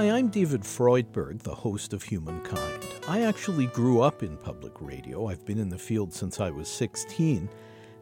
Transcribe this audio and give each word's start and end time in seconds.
Hi, 0.00 0.12
I'm 0.12 0.28
David 0.28 0.62
Freudberg, 0.62 1.42
the 1.42 1.54
host 1.54 1.92
of 1.92 2.02
Humankind. 2.02 2.86
I 3.06 3.20
actually 3.20 3.66
grew 3.66 4.00
up 4.00 4.22
in 4.22 4.38
public 4.38 4.72
radio. 4.80 5.26
I've 5.26 5.44
been 5.44 5.58
in 5.58 5.68
the 5.68 5.76
field 5.76 6.14
since 6.14 6.40
I 6.40 6.48
was 6.48 6.68
16. 6.68 7.50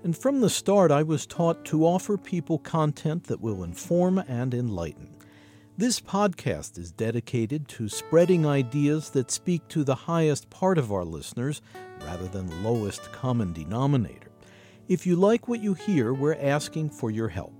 And 0.04 0.16
from 0.16 0.40
the 0.40 0.48
start, 0.48 0.92
I 0.92 1.02
was 1.02 1.26
taught 1.26 1.64
to 1.64 1.84
offer 1.84 2.16
people 2.16 2.60
content 2.60 3.24
that 3.24 3.40
will 3.40 3.64
inform 3.64 4.18
and 4.18 4.54
enlighten. 4.54 5.08
This 5.76 6.00
podcast 6.00 6.78
is 6.78 6.92
dedicated 6.92 7.66
to 7.66 7.88
spreading 7.88 8.46
ideas 8.46 9.10
that 9.10 9.32
speak 9.32 9.66
to 9.66 9.82
the 9.82 9.96
highest 9.96 10.48
part 10.50 10.78
of 10.78 10.92
our 10.92 11.04
listeners 11.04 11.62
rather 12.02 12.28
than 12.28 12.46
the 12.46 12.70
lowest 12.70 13.10
common 13.10 13.52
denominator. 13.52 14.30
If 14.86 15.04
you 15.04 15.16
like 15.16 15.48
what 15.48 15.64
you 15.64 15.74
hear, 15.74 16.14
we're 16.14 16.38
asking 16.40 16.90
for 16.90 17.10
your 17.10 17.28
help. 17.30 17.57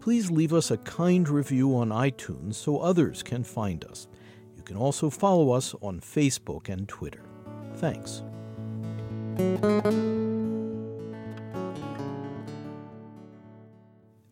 Please 0.00 0.30
leave 0.30 0.54
us 0.54 0.70
a 0.70 0.78
kind 0.78 1.28
review 1.28 1.76
on 1.76 1.90
iTunes 1.90 2.54
so 2.54 2.78
others 2.78 3.22
can 3.22 3.44
find 3.44 3.84
us. 3.84 4.08
You 4.56 4.62
can 4.62 4.76
also 4.76 5.10
follow 5.10 5.50
us 5.50 5.74
on 5.82 6.00
Facebook 6.00 6.70
and 6.70 6.88
Twitter. 6.88 7.22
Thanks. 7.76 8.22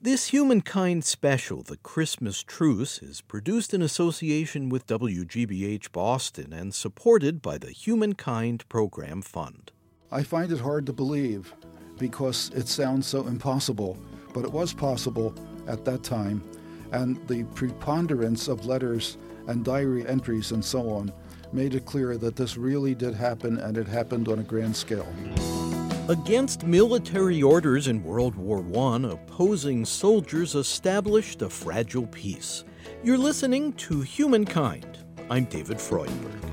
This 0.00 0.28
Humankind 0.28 1.04
special, 1.04 1.62
The 1.62 1.76
Christmas 1.76 2.42
Truce, 2.42 3.02
is 3.02 3.20
produced 3.20 3.74
in 3.74 3.82
association 3.82 4.70
with 4.70 4.86
WGBH 4.86 5.92
Boston 5.92 6.54
and 6.54 6.74
supported 6.74 7.42
by 7.42 7.58
the 7.58 7.72
Humankind 7.72 8.66
Program 8.70 9.20
Fund. 9.20 9.72
I 10.10 10.22
find 10.22 10.50
it 10.50 10.60
hard 10.60 10.86
to 10.86 10.94
believe 10.94 11.54
because 11.98 12.50
it 12.54 12.68
sounds 12.68 13.06
so 13.06 13.26
impossible, 13.26 13.98
but 14.32 14.44
it 14.44 14.52
was 14.52 14.72
possible 14.72 15.34
at 15.68 15.84
that 15.84 16.02
time, 16.02 16.42
and 16.92 17.24
the 17.28 17.44
preponderance 17.54 18.48
of 18.48 18.66
letters 18.66 19.18
and 19.46 19.64
diary 19.64 20.06
entries 20.06 20.52
and 20.52 20.64
so 20.64 20.90
on 20.90 21.12
made 21.52 21.74
it 21.74 21.86
clear 21.86 22.16
that 22.18 22.36
this 22.36 22.56
really 22.56 22.94
did 22.94 23.14
happen 23.14 23.58
and 23.58 23.78
it 23.78 23.86
happened 23.86 24.28
on 24.28 24.38
a 24.38 24.42
grand 24.42 24.74
scale. 24.74 25.06
Against 26.08 26.64
military 26.64 27.42
orders 27.42 27.86
in 27.88 28.02
World 28.02 28.34
War 28.34 28.64
I, 28.74 28.96
opposing 29.10 29.84
soldiers 29.84 30.54
established 30.54 31.42
a 31.42 31.50
fragile 31.50 32.06
peace. 32.06 32.64
You're 33.04 33.18
listening 33.18 33.74
to 33.74 34.00
Humankind. 34.00 34.98
I'm 35.30 35.44
David 35.44 35.76
Freudberg. 35.76 36.47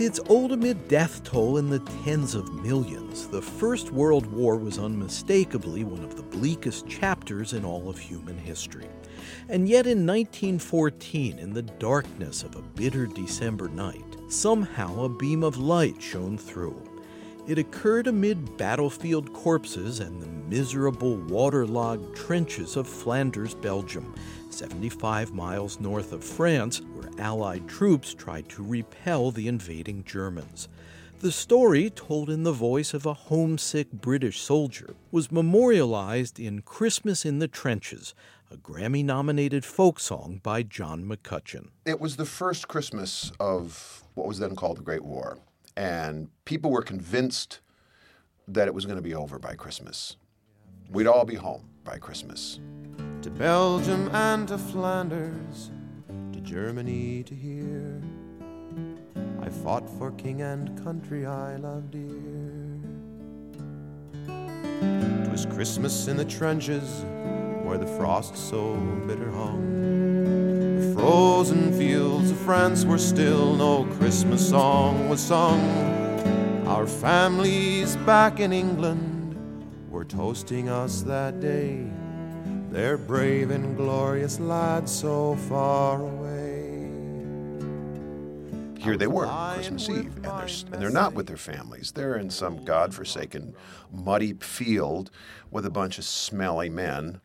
With 0.00 0.18
its 0.18 0.30
ultimate 0.30 0.88
death 0.88 1.22
toll 1.24 1.58
in 1.58 1.68
the 1.68 1.80
tens 2.04 2.34
of 2.34 2.64
millions, 2.64 3.28
the 3.28 3.42
First 3.42 3.90
World 3.90 4.24
War 4.32 4.56
was 4.56 4.78
unmistakably 4.78 5.84
one 5.84 6.02
of 6.02 6.16
the 6.16 6.22
bleakest 6.22 6.88
chapters 6.88 7.52
in 7.52 7.66
all 7.66 7.86
of 7.86 7.98
human 7.98 8.38
history. 8.38 8.88
And 9.50 9.68
yet, 9.68 9.86
in 9.86 10.06
1914, 10.06 11.38
in 11.38 11.52
the 11.52 11.60
darkness 11.60 12.42
of 12.42 12.56
a 12.56 12.62
bitter 12.62 13.06
December 13.06 13.68
night, 13.68 14.16
somehow 14.30 15.04
a 15.04 15.08
beam 15.10 15.44
of 15.44 15.58
light 15.58 16.00
shone 16.00 16.38
through. 16.38 16.82
It 17.46 17.58
occurred 17.58 18.06
amid 18.06 18.56
battlefield 18.56 19.34
corpses 19.34 20.00
and 20.00 20.22
the 20.22 20.28
miserable 20.28 21.16
waterlogged 21.16 22.16
trenches 22.16 22.76
of 22.76 22.88
Flanders, 22.88 23.54
Belgium, 23.54 24.14
75 24.48 25.34
miles 25.34 25.78
north 25.78 26.12
of 26.12 26.24
France, 26.24 26.80
Allied 27.20 27.68
troops 27.68 28.14
tried 28.14 28.48
to 28.48 28.64
repel 28.64 29.30
the 29.30 29.46
invading 29.46 30.02
Germans. 30.04 30.68
The 31.20 31.30
story, 31.30 31.90
told 31.90 32.30
in 32.30 32.44
the 32.44 32.52
voice 32.52 32.94
of 32.94 33.04
a 33.04 33.12
homesick 33.12 33.92
British 33.92 34.40
soldier, 34.40 34.94
was 35.12 35.30
memorialized 35.30 36.40
in 36.40 36.62
Christmas 36.62 37.26
in 37.26 37.38
the 37.38 37.46
Trenches, 37.46 38.14
a 38.50 38.56
Grammy 38.56 39.04
nominated 39.04 39.64
folk 39.64 40.00
song 40.00 40.40
by 40.42 40.62
John 40.62 41.04
McCutcheon. 41.04 41.68
It 41.84 42.00
was 42.00 42.16
the 42.16 42.24
first 42.24 42.68
Christmas 42.68 43.32
of 43.38 44.02
what 44.14 44.26
was 44.26 44.38
then 44.38 44.56
called 44.56 44.78
the 44.78 44.82
Great 44.82 45.04
War, 45.04 45.38
and 45.76 46.30
people 46.46 46.70
were 46.70 46.82
convinced 46.82 47.60
that 48.48 48.66
it 48.66 48.74
was 48.74 48.86
going 48.86 48.96
to 48.96 49.02
be 49.02 49.14
over 49.14 49.38
by 49.38 49.54
Christmas. 49.54 50.16
We'd 50.90 51.06
all 51.06 51.26
be 51.26 51.36
home 51.36 51.68
by 51.84 51.98
Christmas. 51.98 52.60
To 53.22 53.30
Belgium 53.30 54.08
and 54.14 54.48
to 54.48 54.56
Flanders, 54.56 55.70
Germany 56.42 57.22
to 57.24 57.34
hear. 57.34 58.00
I 59.40 59.48
fought 59.48 59.88
for 59.98 60.12
king 60.12 60.42
and 60.42 60.82
country 60.82 61.26
I 61.26 61.56
love 61.56 61.90
dear. 61.90 62.80
'Twas 65.24 65.46
Christmas 65.46 66.08
in 66.08 66.16
the 66.16 66.24
trenches 66.24 67.04
where 67.62 67.78
the 67.78 67.86
frost 67.86 68.36
so 68.36 68.74
bitter 69.06 69.30
hung. 69.30 70.80
The 70.80 70.94
frozen 70.94 71.72
fields 71.78 72.30
of 72.30 72.36
France 72.38 72.84
were 72.84 72.98
still, 72.98 73.54
no 73.54 73.84
Christmas 73.98 74.48
song 74.48 75.08
was 75.08 75.20
sung. 75.20 75.60
Our 76.66 76.86
families 76.86 77.96
back 77.98 78.40
in 78.40 78.52
England 78.52 79.36
were 79.90 80.04
toasting 80.04 80.68
us 80.68 81.02
that 81.02 81.40
day. 81.40 81.86
They're 82.70 82.98
brave 82.98 83.50
and 83.50 83.76
glorious 83.76 84.38
lads 84.40 84.92
so 84.92 85.36
far 85.48 86.00
away. 86.00 86.88
Here 88.78 88.96
they 88.96 89.06
were, 89.06 89.26
Christmas 89.54 89.88
Eve, 89.90 90.14
and 90.16 90.24
they're, 90.24 90.48
and 90.72 90.82
they're 90.82 90.90
not 90.90 91.12
with 91.12 91.26
their 91.26 91.36
families. 91.36 91.92
They're 91.92 92.16
in 92.16 92.30
some 92.30 92.64
godforsaken, 92.64 93.54
muddy 93.92 94.32
field 94.34 95.10
with 95.50 95.66
a 95.66 95.70
bunch 95.70 95.98
of 95.98 96.04
smelly 96.04 96.70
men 96.70 97.20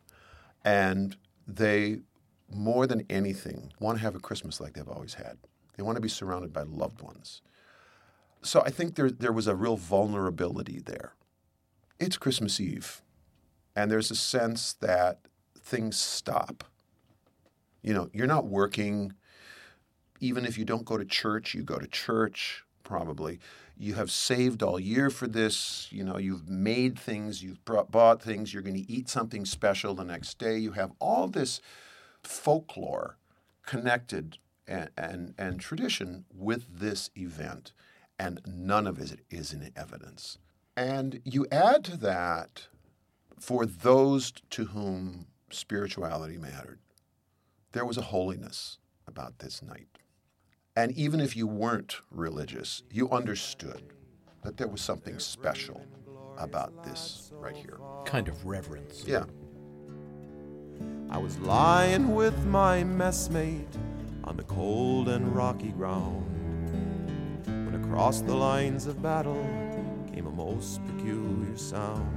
and 0.66 1.16
they, 1.46 2.00
more 2.52 2.88
than 2.88 3.06
anything, 3.08 3.72
want 3.78 3.98
to 3.98 4.02
have 4.02 4.16
a 4.16 4.20
Christmas 4.20 4.60
like 4.60 4.72
they've 4.72 4.88
always 4.88 5.14
had. 5.14 5.38
They 5.76 5.82
want 5.84 5.94
to 5.94 6.02
be 6.02 6.08
surrounded 6.08 6.52
by 6.52 6.64
loved 6.64 7.00
ones. 7.02 7.40
So 8.42 8.62
I 8.62 8.70
think 8.70 8.96
there, 8.96 9.10
there 9.10 9.32
was 9.32 9.46
a 9.46 9.54
real 9.54 9.76
vulnerability 9.76 10.80
there. 10.84 11.14
It's 12.00 12.16
Christmas 12.16 12.60
Eve, 12.60 13.00
and 13.76 13.90
there's 13.90 14.10
a 14.10 14.16
sense 14.16 14.72
that 14.74 15.25
things 15.66 15.98
stop. 15.98 16.64
You 17.82 17.92
know, 17.92 18.08
you're 18.12 18.26
not 18.26 18.46
working. 18.46 19.12
Even 20.20 20.46
if 20.46 20.56
you 20.56 20.64
don't 20.64 20.84
go 20.84 20.96
to 20.96 21.04
church, 21.04 21.54
you 21.54 21.62
go 21.62 21.78
to 21.78 21.86
church, 21.86 22.64
probably 22.82 23.38
you 23.76 23.94
have 23.94 24.10
saved 24.10 24.62
all 24.62 24.80
year 24.80 25.10
for 25.10 25.26
this. 25.26 25.88
You 25.90 26.04
know, 26.04 26.16
you've 26.16 26.48
made 26.48 26.98
things, 26.98 27.42
you've 27.42 27.64
brought, 27.64 27.90
bought 27.90 28.22
things, 28.22 28.52
you're 28.52 28.62
going 28.62 28.82
to 28.82 28.90
eat 28.90 29.08
something 29.08 29.44
special 29.44 29.94
the 29.94 30.04
next 30.04 30.38
day. 30.38 30.56
You 30.56 30.72
have 30.72 30.92
all 30.98 31.28
this 31.28 31.60
folklore 32.22 33.18
connected 33.66 34.38
and, 34.66 34.90
and, 34.96 35.34
and 35.38 35.60
tradition 35.60 36.24
with 36.34 36.78
this 36.78 37.10
event, 37.16 37.72
and 38.18 38.40
none 38.46 38.86
of 38.86 38.98
it 38.98 39.20
is 39.30 39.52
in 39.52 39.70
evidence. 39.76 40.38
And 40.76 41.20
you 41.24 41.46
add 41.52 41.84
to 41.84 41.96
that 41.98 42.68
for 43.38 43.66
those 43.66 44.32
to 44.50 44.66
whom 44.66 45.26
spirituality 45.50 46.38
mattered, 46.38 46.80
there 47.72 47.84
was 47.84 47.96
a 47.96 48.02
holiness 48.02 48.78
about 49.06 49.38
this 49.38 49.62
night. 49.62 49.98
And 50.74 50.92
even 50.92 51.20
if 51.20 51.36
you 51.36 51.46
weren't 51.46 52.00
religious, 52.10 52.82
you 52.90 53.10
understood 53.10 53.82
that 54.42 54.56
there 54.56 54.68
was 54.68 54.80
something 54.80 55.18
special 55.18 55.84
about 56.38 56.84
this 56.84 57.32
right 57.34 57.56
here. 57.56 57.78
Kind 58.04 58.28
of 58.28 58.44
reverence. 58.44 59.04
Yeah. 59.06 59.24
I 61.08 61.18
was 61.18 61.38
lying 61.38 62.14
with 62.14 62.44
my 62.46 62.82
messmate 62.82 63.74
on 64.24 64.36
the 64.36 64.42
cold 64.44 65.08
and 65.08 65.34
rocky 65.34 65.70
ground 65.70 66.24
when 67.46 67.82
across 67.84 68.20
the 68.20 68.34
lines 68.34 68.86
of 68.86 69.00
battle 69.02 69.46
came 70.12 70.26
a 70.26 70.30
most 70.30 70.84
peculiar 70.86 71.56
sound. 71.56 72.15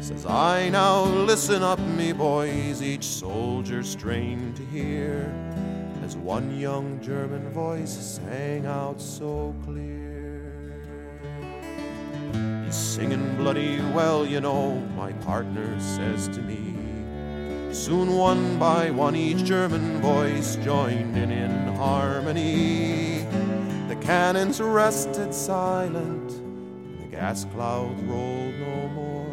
Says 0.00 0.24
I 0.24 0.70
now 0.70 1.04
listen 1.04 1.62
up, 1.62 1.78
me 1.78 2.12
boys, 2.12 2.82
each 2.82 3.04
soldier 3.04 3.82
strained 3.82 4.56
to 4.56 4.64
hear 4.64 5.30
as 6.02 6.16
one 6.16 6.58
young 6.58 6.98
German 7.02 7.50
voice 7.50 7.90
sang 7.90 8.64
out 8.64 8.98
so 9.00 9.54
clear. 9.62 10.52
He's 12.64 12.74
singing 12.74 13.36
bloody 13.36 13.78
well, 13.92 14.24
you 14.24 14.40
know, 14.40 14.76
my 14.96 15.12
partner 15.12 15.78
says 15.78 16.28
to 16.28 16.40
me. 16.40 16.74
Soon 17.74 18.16
one 18.16 18.58
by 18.58 18.90
one 18.90 19.14
each 19.14 19.44
German 19.44 20.00
voice 20.00 20.56
joined 20.56 21.16
in 21.16 21.30
in 21.30 21.74
harmony. 21.74 23.26
The 23.88 23.96
cannons 24.00 24.60
rested 24.60 25.34
silent, 25.34 26.32
and 26.32 26.98
the 27.00 27.16
gas 27.16 27.44
cloud 27.52 28.00
rolled 28.08 28.54
no 28.54 28.88
more, 28.88 29.29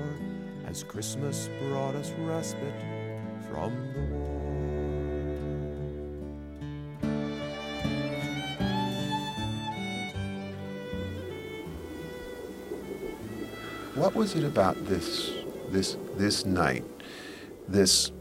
as 0.78 0.84
Christmas 0.84 1.50
brought 1.60 1.96
us 1.96 2.12
respite 2.20 2.82
from 3.50 3.74
the 3.94 4.02
war. 4.02 4.34
what 13.96 14.14
was 14.14 14.36
it 14.36 14.44
about 14.44 14.78
this 14.86 15.32
this 15.70 15.98
this 16.16 16.46
night, 16.46 16.86
this 17.68 18.12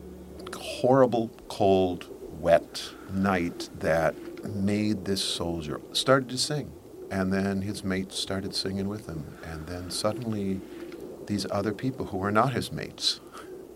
horrible, 0.54 1.28
cold, 1.48 2.06
wet 2.40 2.90
night 3.12 3.68
that 3.80 4.14
made 4.46 5.04
this 5.04 5.22
soldier 5.22 5.78
started 5.92 6.30
to 6.30 6.38
sing, 6.38 6.72
and 7.10 7.30
then 7.30 7.60
his 7.60 7.84
mates 7.84 8.18
started 8.18 8.54
singing 8.54 8.88
with 8.88 9.06
him, 9.06 9.26
and 9.44 9.66
then 9.66 9.90
suddenly 9.90 10.62
these 11.26 11.46
other 11.50 11.72
people 11.72 12.06
who 12.06 12.18
were 12.18 12.32
not 12.32 12.52
his 12.52 12.72
mates 12.72 13.20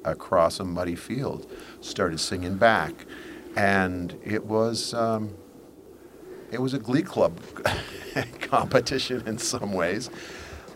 across 0.04 0.60
a 0.60 0.64
muddy 0.64 0.96
field 0.96 1.50
started 1.80 2.18
singing 2.18 2.56
back, 2.56 3.06
and 3.56 4.18
it 4.24 4.44
was. 4.44 4.94
Um, 4.94 5.34
it 6.50 6.60
was 6.60 6.74
a 6.74 6.78
glee 6.78 7.02
club 7.02 7.38
competition 8.40 9.22
in 9.26 9.38
some 9.38 9.72
ways. 9.72 10.10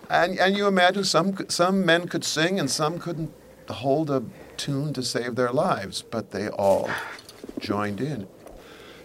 And, 0.09 0.38
and 0.38 0.56
you 0.56 0.67
imagine 0.67 1.05
some, 1.05 1.37
some 1.49 1.85
men 1.85 2.09
could 2.09 2.25
sing 2.25 2.61
and 2.61 2.71
some 2.71 2.99
couldn't 2.99 3.32
hold 3.69 4.11
a 4.11 4.23
tune 4.56 4.93
to 4.93 5.03
save 5.03 5.35
their 5.35 5.50
lives, 5.50 6.03
but 6.03 6.31
they 6.31 6.49
all 6.49 6.88
joined 7.59 8.00
in. 8.00 8.29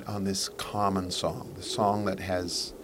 On 0.05 0.25
this 0.25 0.49
common 0.51 1.11
song, 1.11 1.53
the 1.57 1.63
song 1.63 2.05
that 2.05 2.21
has 2.21 2.75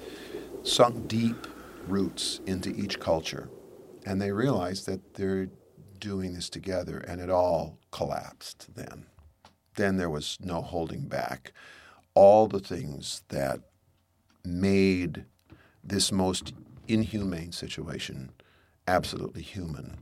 sunk 0.62 1.08
deep 1.08 1.46
roots 1.86 2.40
into 2.46 2.70
each 2.70 3.00
culture. 3.00 3.48
And 4.06 4.20
they 4.20 4.32
realized 4.32 4.86
that 4.86 5.14
they're 5.14 5.48
doing 5.98 6.34
this 6.34 6.48
together, 6.48 6.98
and 6.98 7.20
it 7.20 7.30
all 7.30 7.78
collapsed 7.90 8.74
then. 8.74 9.06
Then 9.76 9.96
there 9.96 10.10
was 10.10 10.38
no 10.40 10.60
holding 10.60 11.06
back. 11.06 11.52
All 12.14 12.46
the 12.46 12.60
things 12.60 13.22
that 13.28 13.60
made 14.44 15.24
this 15.84 16.12
most 16.12 16.52
inhumane 16.88 17.52
situation 17.52 18.30
absolutely 18.86 19.42
human. 19.42 19.98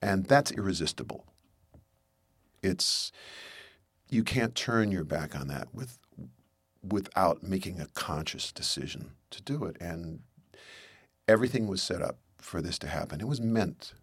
And 0.00 0.26
that's 0.26 0.52
irresistible. 0.52 1.24
It's 2.62 3.12
you 4.08 4.22
can't 4.24 4.54
turn 4.54 4.90
your 4.90 5.04
back 5.04 5.38
on 5.38 5.48
that 5.48 5.74
with 5.74 5.98
without 6.92 7.42
making 7.42 7.80
a 7.80 7.88
conscious 7.88 8.52
decision 8.52 9.12
to 9.30 9.42
do 9.42 9.64
it. 9.64 9.76
And 9.80 10.20
everything 11.26 11.66
was 11.66 11.82
set 11.82 12.02
up 12.02 12.18
for 12.38 12.60
this 12.62 12.78
to 12.80 12.88
happen. 12.88 13.20
It 13.20 13.28
was 13.28 13.40
meant 13.40 13.94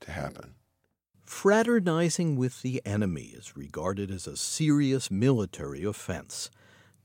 to 0.00 0.10
happen. 0.10 0.54
Fraternizing 1.24 2.36
with 2.36 2.62
the 2.62 2.80
enemy 2.84 3.32
is 3.36 3.56
regarded 3.56 4.10
as 4.10 4.26
a 4.26 4.36
serious 4.36 5.10
military 5.10 5.82
offense. 5.82 6.50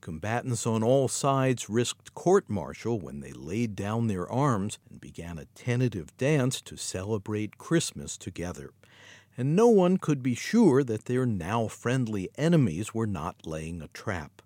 Combatants 0.00 0.66
on 0.66 0.82
all 0.82 1.08
sides 1.08 1.70
risked 1.70 2.12
court 2.14 2.48
martial 2.48 2.98
when 2.98 3.20
they 3.20 3.32
laid 3.32 3.76
down 3.76 4.06
their 4.06 4.28
arms 4.30 4.78
and 4.90 5.00
began 5.00 5.38
a 5.38 5.46
tentative 5.54 6.16
dance 6.16 6.60
to 6.62 6.76
celebrate 6.76 7.58
Christmas 7.58 8.16
together. 8.16 8.70
And 9.36 9.56
no 9.56 9.68
one 9.68 9.96
could 9.96 10.22
be 10.22 10.34
sure 10.34 10.84
that 10.84 11.06
their 11.06 11.24
now 11.24 11.66
friendly 11.66 12.28
enemies 12.36 12.92
were 12.92 13.06
not 13.06 13.46
laying 13.46 13.80
a 13.80 13.88
trap. 13.88 14.41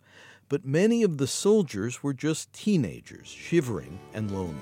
But 0.49 0.65
many 0.65 1.03
of 1.03 1.19
the 1.19 1.27
soldiers 1.27 2.05
were 2.05 2.15
just 2.15 2.53
teenagers, 2.53 3.27
shivering 3.27 3.99
and 4.15 4.31
lonely. 4.31 4.55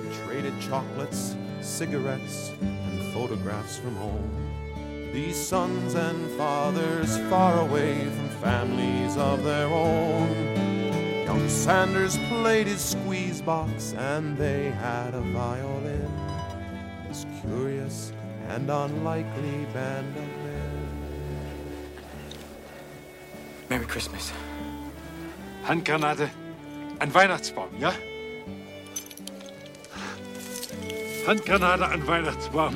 We 0.00 0.16
traded 0.24 0.54
chocolates, 0.60 1.34
cigarettes, 1.60 2.52
and 2.60 3.12
photographs 3.12 3.76
from 3.76 3.96
home. 3.96 5.10
These 5.12 5.36
sons 5.36 5.94
and 5.94 6.30
fathers 6.38 7.18
far 7.30 7.58
away 7.60 8.04
from 8.04 8.28
families 8.40 9.16
of 9.16 9.42
their 9.42 9.66
own. 9.66 10.28
Young 11.24 11.48
Sanders 11.48 12.16
played 12.28 12.68
his 12.68 12.80
squeeze 12.80 13.42
box 13.42 13.92
and 13.94 14.38
they 14.38 14.70
had 14.70 15.14
a 15.14 15.20
violin. 15.20 16.10
This 17.08 17.26
curious 17.40 18.12
and 18.48 18.70
unlikely 18.70 19.66
band 19.72 20.16
of 20.16 20.22
men. 20.44 20.88
Merry 23.68 23.86
Christmas. 23.86 24.32
Handgranate, 25.66 26.28
ein 26.98 27.14
Weihnachtsbaum, 27.14 27.68
ja? 27.78 27.92
Handgranate, 31.26 31.88
ein 31.88 32.06
Weihnachtsbaum. 32.06 32.74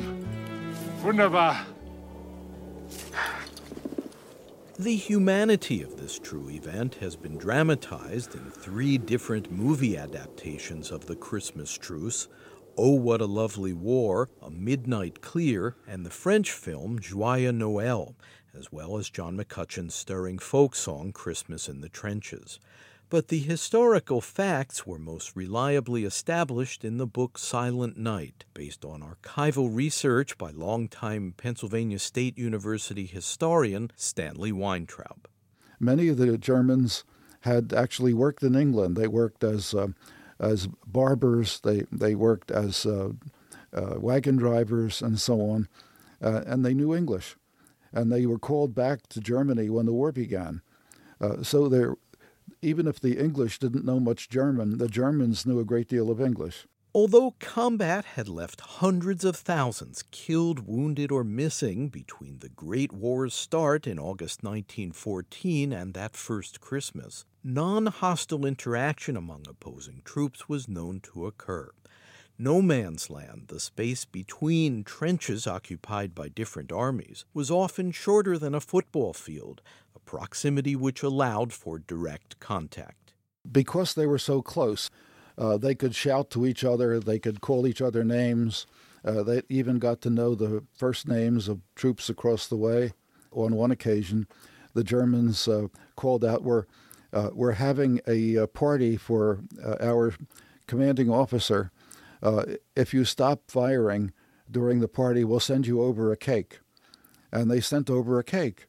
Wunderbar. 1.03 1.67
The 4.79 4.97
humanity 4.97 5.83
of 5.83 6.01
this 6.01 6.19
true 6.19 6.49
event 6.49 6.95
has 7.01 7.15
been 7.15 7.37
dramatized 7.37 8.35
in 8.35 8.51
three 8.51 8.97
different 8.97 9.51
movie 9.51 9.99
adaptations 9.99 10.91
of 10.91 11.07
the 11.07 11.17
Christmas 11.17 11.77
truce 11.77 12.29
Oh 12.81 12.93
What 12.93 13.21
a 13.21 13.27
Lovely 13.27 13.73
War, 13.73 14.31
A 14.41 14.51
Midnight 14.51 15.21
Clear, 15.21 15.75
and 15.89 16.07
the 16.07 16.11
French 16.11 16.53
film 16.53 17.01
Joyeux 17.01 17.51
Noël, 17.51 18.15
as 18.57 18.71
well 18.71 18.99
as 18.99 19.11
John 19.11 19.37
McCutcheon's 19.37 19.95
stirring 19.95 20.39
folk 20.39 20.75
song 20.75 21.13
Christmas 21.13 21.69
in 21.69 21.81
the 21.81 21.89
Trenches. 21.89 22.59
But 23.11 23.29
the 23.29 23.39
historical 23.39 24.21
facts 24.21 24.87
were 24.87 24.99
most 24.99 25.35
reliably 25.35 26.05
established 26.05 26.85
in 26.85 26.99
the 26.99 27.07
book 27.07 27.39
Silent 27.39 27.97
Night, 27.97 28.45
based 28.53 28.85
on 28.85 29.03
archival 29.03 29.75
research 29.75 30.37
by 30.37 30.51
longtime 30.51 31.35
Pennsylvania 31.37 31.99
State 31.99 32.37
University 32.37 33.07
historian 33.07 33.91
Stanley 33.97 34.53
Weintraub. 34.53 35.27
Many 35.81 36.09
of 36.09 36.19
the 36.19 36.37
Germans 36.37 37.05
had 37.41 37.73
actually 37.73 38.13
worked 38.13 38.43
in 38.43 38.55
England. 38.55 38.97
They 38.97 39.09
worked 39.09 39.43
as 39.43 39.73
uh, 39.73 39.89
as 40.39 40.69
barbers. 40.87 41.61
They 41.61 41.85
they 41.91 42.15
worked 42.15 42.51
as 42.51 42.85
uh, 42.85 43.13
uh, 43.73 43.95
wagon 43.99 44.37
drivers 44.37 45.01
and 45.01 45.19
so 45.21 45.41
on, 45.41 45.69
uh, 46.23 46.43
and 46.47 46.65
they 46.65 46.75
knew 46.75 46.95
English, 46.95 47.37
and 47.93 48.11
they 48.11 48.27
were 48.27 48.39
called 48.39 48.75
back 48.75 49.07
to 49.09 49.21
Germany 49.21 49.69
when 49.71 49.87
the 49.87 49.93
war 49.93 50.13
began. 50.13 50.63
Uh, 51.21 51.43
so 51.43 51.69
there, 51.69 51.95
even 52.63 52.87
if 52.87 53.01
the 53.01 53.19
English 53.19 53.59
didn't 53.59 53.85
know 53.85 54.01
much 54.01 54.29
German, 54.29 54.79
the 54.79 54.89
Germans 54.89 55.47
knew 55.47 55.59
a 55.59 55.65
great 55.65 55.89
deal 55.89 56.11
of 56.11 56.21
English. 56.21 56.67
Although 56.95 57.35
combat 57.39 58.05
had 58.05 58.29
left 58.29 58.61
hundreds 58.61 59.25
of 59.25 59.37
thousands 59.37 60.03
killed, 60.11 60.67
wounded, 60.67 61.13
or 61.13 61.23
missing 61.23 61.91
between 61.91 62.39
the 62.39 62.49
Great 62.49 62.93
War's 62.93 63.35
start 63.35 63.87
in 63.87 63.99
August 63.99 64.43
1914 64.43 65.73
and 65.73 65.93
that 65.95 66.17
first 66.17 66.61
Christmas, 66.61 67.25
non 67.45 67.87
hostile 67.87 68.47
interaction 68.47 69.17
among 69.17 69.45
opposing 69.49 70.01
troops 70.05 70.49
was 70.49 70.67
known 70.67 71.01
to 71.01 71.27
occur. 71.27 71.71
No 72.41 72.63
man's 72.63 73.11
land, 73.11 73.47
the 73.49 73.59
space 73.59 74.05
between 74.05 74.85
trenches 74.85 75.45
occupied 75.49 76.15
by 76.15 76.29
different 76.29 76.71
armies, 76.71 77.25
was 77.35 77.51
often 77.51 77.91
shorter 77.91 78.39
than 78.39 78.55
a 78.55 78.61
football 78.61 79.13
field, 79.13 79.61
a 79.97 79.99
proximity 79.99 80.77
which 80.77 81.03
allowed 81.03 81.53
for 81.53 81.81
direct 81.81 82.39
contact. 82.39 83.13
Because 83.51 83.93
they 83.93 84.07
were 84.07 84.21
so 84.21 84.41
close, 84.41 84.89
uh, 85.37 85.57
they 85.57 85.75
could 85.75 85.97
shout 85.97 86.31
to 86.31 86.47
each 86.47 86.63
other, 86.63 87.01
they 87.01 87.19
could 87.19 87.41
call 87.41 87.67
each 87.67 87.83
other 87.83 88.05
names. 88.05 88.67
Uh, 89.05 89.25
they 89.25 89.43
even 89.49 89.81
got 89.81 90.01
to 90.03 90.11
know 90.11 90.37
the 90.37 90.63
first 90.77 91.09
names 91.09 91.49
of 91.49 91.63
troops 91.75 92.09
across 92.09 92.47
the 92.47 92.57
way. 92.57 92.93
On 93.33 93.57
one 93.57 93.73
occasion, 93.73 94.29
the 94.75 94.85
Germans 94.85 95.49
uh, 95.49 95.67
called 95.97 96.25
out, 96.25 96.45
We're, 96.45 96.67
uh, 97.13 97.31
we're 97.33 97.53
having 97.53 98.01
a, 98.07 98.37
a 98.37 98.47
party 98.47 98.97
for 98.97 99.41
uh, 99.65 99.75
our 99.81 100.15
commanding 100.69 101.11
officer. 101.11 101.73
Uh, 102.23 102.45
if 102.77 102.93
you 102.93 103.05
stop 103.05 103.43
firing 103.49 104.13
during 104.51 104.81
the 104.81 104.89
party, 104.89 105.25
we'll 105.25 105.41
send 105.41 105.67
you 105.67 105.83
over 105.83 106.11
a 106.13 106.17
cake. 106.17 106.61
And 107.33 107.51
they 107.51 107.61
sent 107.61 107.91
over 107.91 108.19
a 108.19 108.25
cake. 108.25 108.67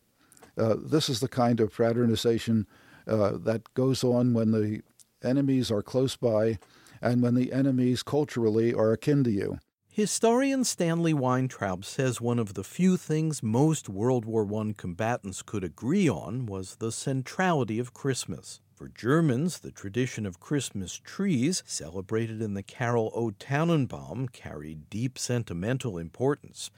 this 0.56 1.10
is 1.10 1.22
the 1.22 1.30
kind 1.30 1.60
of 1.60 1.72
fraternization 1.72 2.68
that 3.06 3.74
goes 3.74 4.04
on 4.04 4.34
when 4.34 4.52
the 4.52 4.82
enemies 5.24 5.72
are 5.72 5.82
close 5.82 6.16
by 6.16 6.60
and 7.02 7.22
when 7.22 7.36
the 7.36 7.54
enemies 7.54 8.04
culturally 8.04 8.74
are 8.74 8.92
akin 8.92 9.24
to 9.24 9.32
you. 9.32 9.58
Historian 9.92 10.64
Stanley 10.64 11.14
Weintraub 11.14 11.84
says 11.84 12.22
one 12.22 12.40
of 12.40 12.54
the 12.54 12.64
few 12.64 12.96
things 12.96 13.44
most 13.44 13.90
World 13.90 14.24
War 14.24 14.48
I 14.62 14.74
combatants 14.78 15.42
could 15.42 15.64
agree 15.64 16.08
on 16.08 16.46
was 16.46 16.76
the 16.76 16.92
centrality 16.92 17.80
of 17.80 17.94
Christmas. 17.94 18.62
For 18.80 18.88
Germans, 18.88 19.60
the 19.60 19.72
tradition 19.72 20.26
of 20.26 20.40
Christmas 20.40 21.02
trees, 21.04 21.64
celebrated 21.66 22.42
in 22.42 22.54
the 22.54 22.64
carol 22.64 23.12
O 23.14 23.32
Tannenbaum, 23.32 24.30
carried 24.30 24.90
deep 24.90 25.20
sentimental 25.20 25.98
importance. 25.98 26.72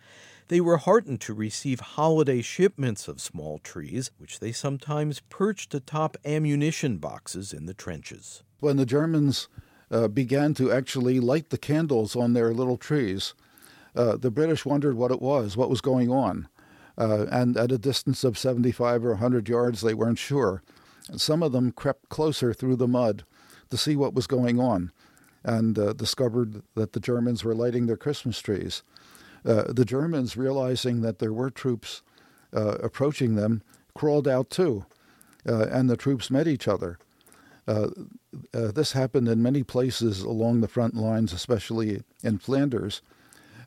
They 0.47 0.61
were 0.61 0.77
heartened 0.77 1.21
to 1.21 1.35
receive 1.35 1.79
holiday 1.79 2.41
shipments 2.41 3.07
of 3.07 3.21
small 3.21 3.59
trees, 3.59 4.09
which 4.17 4.39
they 4.39 4.51
sometimes 4.51 5.21
perched 5.29 5.75
atop 5.75 6.17
ammunition 6.25 6.97
boxes 6.97 7.53
in 7.53 7.67
the 7.67 7.75
trenches. 7.75 8.41
When 8.59 8.77
the 8.77 8.85
Germans 8.87 9.47
uh, 9.91 10.07
began 10.07 10.55
to 10.55 10.71
actually 10.71 11.19
light 11.19 11.51
the 11.51 11.59
candles 11.59 12.15
on 12.15 12.33
their 12.33 12.51
little 12.51 12.77
trees. 12.77 13.35
Uh, 13.95 14.17
the 14.17 14.31
British 14.31 14.65
wondered 14.65 14.95
what 14.95 15.11
it 15.11 15.21
was, 15.21 15.55
what 15.55 15.69
was 15.69 15.81
going 15.81 16.09
on. 16.09 16.47
Uh, 16.97 17.27
and 17.29 17.55
at 17.57 17.71
a 17.71 17.77
distance 17.77 18.23
of 18.23 18.39
75 18.39 19.05
or 19.05 19.09
100 19.09 19.47
yards, 19.47 19.81
they 19.81 19.93
weren't 19.93 20.17
sure. 20.17 20.63
And 21.11 21.21
some 21.21 21.43
of 21.43 21.51
them 21.51 21.71
crept 21.71 22.09
closer 22.09 22.53
through 22.53 22.77
the 22.77 22.87
mud 22.87 23.23
to 23.69 23.77
see 23.77 23.95
what 23.95 24.15
was 24.15 24.25
going 24.25 24.59
on 24.59 24.91
and 25.43 25.77
uh, 25.77 25.93
discovered 25.93 26.63
that 26.75 26.93
the 26.93 26.99
Germans 26.99 27.43
were 27.43 27.53
lighting 27.53 27.85
their 27.85 27.97
Christmas 27.97 28.41
trees. 28.41 28.81
Uh, 29.45 29.71
the 29.71 29.85
Germans, 29.85 30.35
realizing 30.35 31.01
that 31.01 31.19
there 31.19 31.33
were 31.33 31.51
troops 31.51 32.01
uh, 32.55 32.77
approaching 32.81 33.35
them, 33.35 33.61
crawled 33.93 34.27
out 34.27 34.49
too, 34.49 34.85
and 35.45 35.89
the 35.89 35.97
troops 35.97 36.31
met 36.31 36.47
each 36.47 36.67
other. 36.67 36.97
Uh, 37.67 37.89
uh, 38.53 38.71
this 38.71 38.93
happened 38.93 39.27
in 39.27 39.41
many 39.41 39.63
places 39.63 40.21
along 40.21 40.61
the 40.61 40.67
front 40.67 40.95
lines, 40.95 41.33
especially 41.33 42.03
in 42.23 42.37
Flanders. 42.37 43.01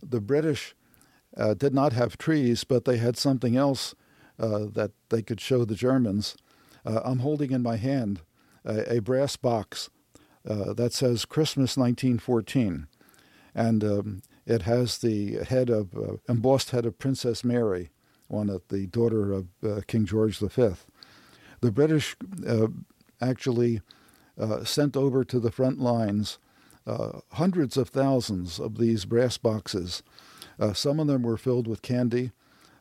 The 0.02 0.20
British 0.20 0.74
uh, 1.36 1.54
did 1.54 1.74
not 1.74 1.92
have 1.92 2.18
trees, 2.18 2.64
but 2.64 2.84
they 2.84 2.98
had 2.98 3.16
something 3.16 3.56
else 3.56 3.94
uh, 4.38 4.66
that 4.72 4.92
they 5.10 5.22
could 5.22 5.40
show 5.40 5.64
the 5.64 5.74
Germans. 5.74 6.36
Uh, 6.84 7.00
I'm 7.04 7.20
holding 7.20 7.50
in 7.50 7.62
my 7.62 7.76
hand 7.76 8.20
a, 8.64 8.96
a 8.96 9.00
brass 9.00 9.36
box 9.36 9.90
that 10.44 10.92
says 10.92 11.24
Christmas 11.24 11.76
1914, 11.76 12.86
and 13.54 13.82
um, 13.82 14.22
it 14.44 14.62
has 14.62 14.98
the 14.98 15.36
head 15.44 15.70
of 15.70 16.20
embossed 16.28 16.70
head 16.70 16.84
of 16.84 16.98
Princess 16.98 17.42
Mary 17.42 17.90
one 18.28 18.50
of 18.50 18.66
the 18.68 18.86
daughter 18.86 19.32
of 19.32 19.86
King 19.86 20.04
George 20.06 20.38
V. 20.38 20.70
The 21.60 21.72
British 21.72 22.16
actually 23.20 23.80
uh, 24.38 24.64
sent 24.64 24.96
over 24.96 25.24
to 25.24 25.38
the 25.38 25.50
front 25.50 25.80
lines 25.80 26.38
uh, 26.86 27.20
hundreds 27.32 27.76
of 27.76 27.88
thousands 27.88 28.58
of 28.60 28.78
these 28.78 29.04
brass 29.04 29.38
boxes. 29.38 30.02
Uh, 30.58 30.72
some 30.72 31.00
of 31.00 31.06
them 31.06 31.22
were 31.22 31.36
filled 31.36 31.66
with 31.66 31.82
candy, 31.82 32.32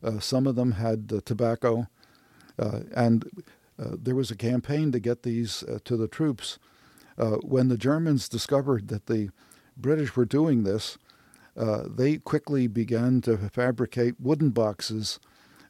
uh, 0.03 0.19
some 0.19 0.45
of 0.45 0.55
them 0.55 0.73
had 0.73 1.25
tobacco, 1.25 1.87
uh, 2.59 2.81
and 2.95 3.43
there 3.97 4.15
was 4.15 4.31
a 4.31 4.35
campaign 4.35 4.91
to 4.91 4.99
get 4.99 5.23
these 5.23 5.63
to 5.83 5.97
the 5.97 6.07
troops. 6.07 6.59
when 7.41 7.67
the 7.67 7.77
Germans 7.77 8.29
discovered 8.29 8.87
that 8.89 9.07
the 9.07 9.29
British 9.77 10.15
were 10.15 10.25
doing 10.25 10.63
this, 10.63 10.97
they 11.55 12.17
quickly 12.17 12.67
began 12.67 13.21
to 13.21 13.37
fabricate 13.49 14.19
wooden 14.19 14.49
boxes 14.49 15.19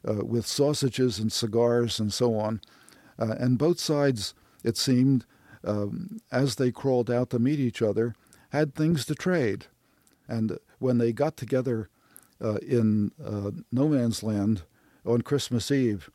with 0.02 0.46
sausages 0.46 1.18
and 1.18 1.32
cigars 1.32 1.98
and 1.98 2.12
so 2.12 2.36
on. 2.36 2.60
and 3.18 3.58
both 3.58 3.78
sides 3.78 4.34
it 4.64 4.78
seemed, 4.78 5.26
um, 5.62 6.18
as 6.32 6.56
they 6.56 6.72
crawled 6.72 7.10
out 7.10 7.30
to 7.30 7.38
meet 7.38 7.60
each 7.60 7.82
other, 7.82 8.14
had 8.48 8.74
things 8.74 9.04
to 9.04 9.14
trade. 9.14 9.66
And 10.26 10.58
when 10.78 10.98
they 10.98 11.12
got 11.12 11.36
together 11.36 11.90
uh, 12.42 12.56
in 12.56 13.12
uh, 13.22 13.50
no 13.70 13.88
man's 13.88 14.22
land 14.22 14.62
on 15.04 15.20
Christmas 15.20 15.70
Eve, 15.70 16.10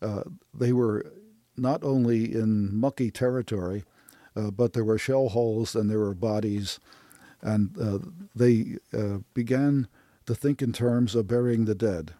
uh, 0.00 0.22
they 0.54 0.72
were 0.72 1.12
not 1.60 1.84
only 1.84 2.34
in 2.34 2.74
mucky 2.74 3.10
territory, 3.10 3.84
uh, 4.36 4.50
but 4.50 4.72
there 4.72 4.84
were 4.84 4.98
shell 4.98 5.28
holes 5.28 5.74
and 5.74 5.90
there 5.90 5.98
were 5.98 6.14
bodies. 6.14 6.80
And 7.42 7.76
uh, 7.80 7.98
they 8.34 8.78
uh, 8.92 9.18
began 9.34 9.88
to 10.26 10.34
think 10.34 10.62
in 10.62 10.72
terms 10.72 11.14
of 11.14 11.26
burying 11.26 11.64
the 11.64 11.74
dead. 11.74 12.12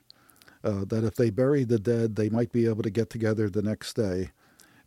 that 0.63 1.05
if 1.05 1.15
they 1.15 1.31
buried 1.31 1.69
the 1.69 1.79
dead, 1.79 2.17
they 2.17 2.29
might 2.29 2.53
be 2.53 2.67
able 2.67 2.83
to 2.83 2.91
get 2.91 3.11
together 3.11 3.49
the 3.49 3.63
next 3.63 3.95
day 3.95 4.31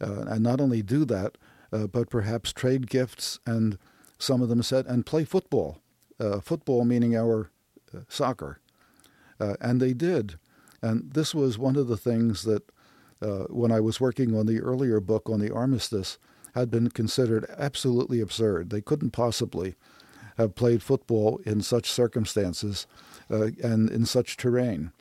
uh, 0.04 0.26
and 0.28 0.44
not 0.44 0.60
only 0.60 0.82
do 0.82 1.06
that, 1.06 1.38
uh, 1.72 1.88
but 1.88 2.10
perhaps 2.10 2.54
trade 2.54 2.90
gifts 2.90 3.40
and 3.46 3.78
some 4.20 4.42
of 4.42 4.50
them 4.50 4.62
said, 4.64 4.86
and 4.86 5.06
play 5.06 5.24
football. 5.24 5.80
Uh, 6.20 6.40
football 6.40 6.86
meaning 6.86 7.16
our 7.16 7.50
soccer. 8.08 8.60
and 9.40 9.82
they 9.82 9.94
did. 9.94 10.40
And 10.82 11.12
this 11.14 11.36
was 11.36 11.58
one 11.58 11.76
of 11.76 11.88
the 11.88 11.98
things 11.98 12.44
that, 12.44 12.64
when 13.50 13.72
I 13.72 13.80
was 13.80 14.02
working 14.02 14.36
on 14.36 14.46
the 14.46 14.60
earlier 14.60 15.00
book 15.00 15.30
on 15.30 15.40
the 15.40 15.54
armistice, 15.54 16.18
had 16.56 16.70
been 16.70 16.90
considered 16.90 17.46
absolutely 17.58 18.22
absurd. 18.22 18.70
They 18.70 18.82
couldn't 18.82 19.12
possibly 19.12 19.76
have 20.38 20.56
played 20.56 20.84
football 20.84 21.40
in 21.46 21.62
such 21.62 21.90
circumstances 21.90 22.88
uh, 23.30 23.50
and 23.64 23.90
in 23.90 24.06
such 24.06 24.38
terrain. 24.38 24.92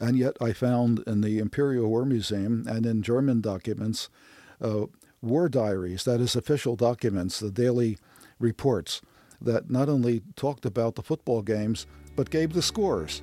And 0.00 0.16
yet, 0.16 0.36
I 0.40 0.52
found 0.52 1.02
in 1.06 1.22
the 1.22 1.38
Imperial 1.38 1.88
War 1.88 2.04
Museum 2.04 2.64
and 2.68 2.86
in 2.86 3.02
German 3.02 3.40
documents 3.40 4.08
uh, 4.60 4.86
war 5.20 5.48
diaries, 5.48 6.04
that 6.04 6.20
is, 6.20 6.36
official 6.36 6.76
documents, 6.76 7.40
the 7.40 7.50
daily 7.50 7.98
reports, 8.38 9.00
that 9.40 9.70
not 9.70 9.88
only 9.88 10.22
talked 10.36 10.64
about 10.64 10.94
the 10.94 11.02
football 11.02 11.42
games, 11.42 11.86
but 12.14 12.30
gave 12.30 12.52
the 12.52 12.62
scores. 12.62 13.22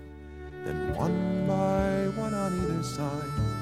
Then, 0.65 0.93
one 0.95 1.47
by 1.47 2.07
one 2.19 2.33
on 2.33 2.59
either 2.59 2.83
side, 2.83 3.54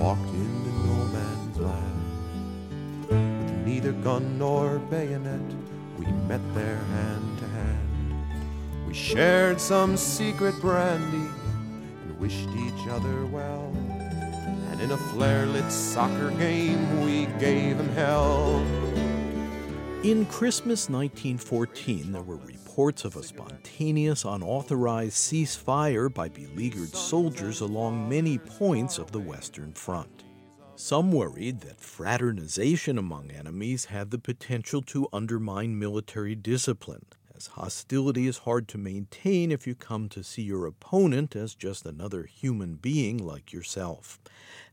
walked 0.00 0.30
into 0.30 0.70
no 0.86 1.04
man's 1.12 1.58
land. 1.58 3.06
With 3.10 3.66
neither 3.66 3.92
gun 3.92 4.38
nor 4.38 4.78
bayonet, 4.78 5.54
we 5.98 6.06
met 6.26 6.40
there 6.54 6.78
hand 6.78 7.38
to 7.38 7.46
hand. 7.48 8.86
We 8.88 8.94
shared 8.94 9.60
some 9.60 9.98
secret 9.98 10.58
brandy 10.58 11.28
and 12.02 12.18
wished 12.18 12.48
each 12.48 12.88
other 12.88 13.26
well. 13.26 13.70
And 14.70 14.80
in 14.80 14.92
a 14.92 14.96
flare 14.96 15.44
lit 15.44 15.70
soccer 15.70 16.30
game, 16.30 17.04
we 17.04 17.26
gave 17.38 17.76
them 17.76 17.90
hell. 17.90 18.64
In 20.02 20.24
Christmas 20.24 20.88
1914, 20.88 22.10
there 22.10 22.22
were 22.22 22.36
reports 22.36 23.04
of 23.04 23.16
a 23.16 23.22
spontaneous, 23.22 24.24
unauthorized 24.24 25.12
ceasefire 25.12 26.08
by 26.08 26.26
beleaguered 26.26 26.96
soldiers 26.96 27.60
along 27.60 28.08
many 28.08 28.38
points 28.38 28.96
of 28.96 29.12
the 29.12 29.20
Western 29.20 29.74
Front. 29.74 30.24
Some 30.74 31.12
worried 31.12 31.60
that 31.60 31.82
fraternization 31.82 32.96
among 32.96 33.30
enemies 33.30 33.84
had 33.84 34.10
the 34.10 34.18
potential 34.18 34.80
to 34.84 35.06
undermine 35.12 35.78
military 35.78 36.34
discipline, 36.34 37.04
as 37.40 37.46
hostility 37.46 38.26
is 38.26 38.38
hard 38.38 38.68
to 38.68 38.76
maintain 38.76 39.50
if 39.50 39.66
you 39.66 39.74
come 39.74 40.10
to 40.10 40.22
see 40.22 40.42
your 40.42 40.66
opponent 40.66 41.34
as 41.34 41.54
just 41.54 41.86
another 41.86 42.24
human 42.24 42.74
being 42.74 43.16
like 43.16 43.50
yourself. 43.50 44.20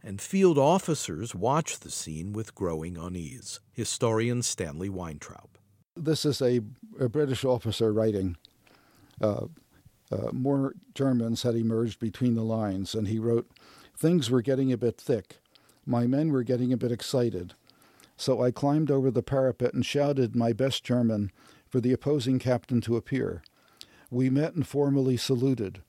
And 0.03 0.19
field 0.19 0.57
officers 0.57 1.33
watch 1.33 1.79
the 1.79 1.89
scene 1.89 2.33
with 2.33 2.55
growing 2.55 2.97
unease. 2.97 3.61
Historian 3.71 4.43
Stanley 4.43 4.89
Weintraub. 4.89 5.57
This 5.95 6.25
is 6.25 6.41
a, 6.41 6.59
a 6.99 7.07
British 7.07 7.45
officer 7.45 7.93
writing. 7.93 8.35
Uh, 9.21 9.45
uh, 10.11 10.31
more 10.33 10.73
Germans 10.93 11.43
had 11.43 11.55
emerged 11.55 12.01
between 12.01 12.35
the 12.35 12.43
lines, 12.43 12.93
and 12.93 13.07
he 13.07 13.17
wrote, 13.17 13.49
Things 13.97 14.29
were 14.29 14.41
getting 14.41 14.73
a 14.73 14.77
bit 14.77 14.97
thick. 14.97 15.37
My 15.85 16.05
men 16.05 16.31
were 16.33 16.43
getting 16.43 16.73
a 16.73 16.77
bit 16.77 16.91
excited. 16.91 17.53
So 18.17 18.43
I 18.43 18.51
climbed 18.51 18.91
over 18.91 19.09
the 19.09 19.23
parapet 19.23 19.73
and 19.73 19.85
shouted 19.85 20.35
my 20.35 20.51
best 20.51 20.83
German 20.83 21.31
for 21.69 21.79
the 21.79 21.93
opposing 21.93 22.39
captain 22.39 22.81
to 22.81 22.95
appear. 22.95 23.41
We 24.09 24.29
met 24.29 24.53
and 24.53 24.65
formally 24.65 25.17
saluted. 25.17 25.81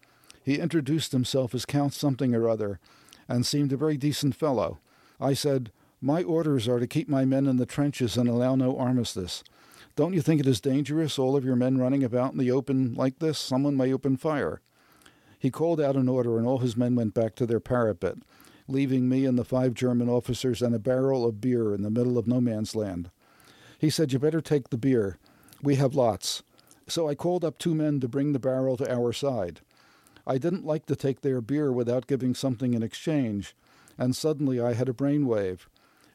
He 0.43 0.59
introduced 0.59 1.13
himself 1.13 1.55
as 1.55 1.67
Count 1.67 1.93
something 1.93 2.35
or 2.35 2.49
other, 2.49 2.81
and 3.29 3.45
seemed 3.45 3.73
a 3.73 3.77
very 3.77 3.97
decent 3.97 4.35
fellow. 4.35 4.79
I 5.21 5.35
said, 5.35 5.71
My 6.01 6.23
orders 6.23 6.67
are 6.69 6.79
to 6.79 6.87
keep 6.87 7.09
my 7.09 7.25
men 7.25 7.47
in 7.47 7.57
the 7.57 7.67
trenches 7.67 8.17
and 8.17 8.29
allow 8.29 8.55
no 8.55 8.77
armistice. 8.77 9.45
Don't 9.95 10.15
you 10.15 10.23
think 10.23 10.41
it 10.41 10.47
is 10.47 10.61
dangerous, 10.61 11.19
all 11.19 11.37
of 11.37 11.45
your 11.45 11.57
men 11.57 11.79
running 11.79 12.05
about 12.05 12.33
in 12.33 12.39
the 12.39 12.51
open 12.51 12.95
like 12.95 13.19
this? 13.19 13.39
Someone 13.39 13.77
may 13.77 13.93
open 13.93 14.17
fire. 14.17 14.61
He 15.39 15.51
called 15.51 15.81
out 15.81 15.97
an 15.97 16.09
order, 16.09 16.39
and 16.39 16.47
all 16.47 16.59
his 16.59 16.77
men 16.77 16.95
went 16.95 17.15
back 17.15 17.35
to 17.37 17.47
their 17.47 17.61
parapet, 17.61 18.17
leaving 18.67 19.09
me 19.09 19.25
and 19.25 19.39
the 19.39 19.45
five 19.45 19.75
German 19.75 20.09
officers 20.09 20.63
and 20.63 20.75
a 20.75 20.79
barrel 20.79 21.25
of 21.25 21.41
beer 21.41 21.75
in 21.75 21.83
the 21.83 21.91
middle 21.91 22.19
of 22.19 22.27
no 22.27 22.41
man's 22.41 22.75
land. 22.75 23.11
He 23.79 23.91
said, 23.91 24.13
You 24.13 24.19
better 24.19 24.41
take 24.41 24.71
the 24.71 24.79
beer. 24.79 25.19
We 25.62 25.77
have 25.77 25.95
lots. 25.95 26.43
So 26.87 27.09
I 27.09 27.15
called 27.15 27.45
up 27.45 27.59
two 27.59 27.75
men 27.75 28.00
to 28.00 28.09
bring 28.09 28.33
the 28.33 28.38
barrel 28.38 28.77
to 28.77 28.93
our 28.93 29.12
side. 29.12 29.61
I 30.27 30.38
didn't 30.38 30.67
like 30.67 30.87
to 30.87 30.97
take 30.97 31.21
their 31.21 31.41
beer 31.41 31.73
without 31.73 32.07
giving 32.07 32.35
something 32.35 32.75
in 32.75 32.83
exchange, 32.83 33.55
and 33.97 34.15
suddenly 34.15 34.61
I 34.61 34.75
had 34.75 34.88
a 34.88 34.93
brainwave. 34.93 35.61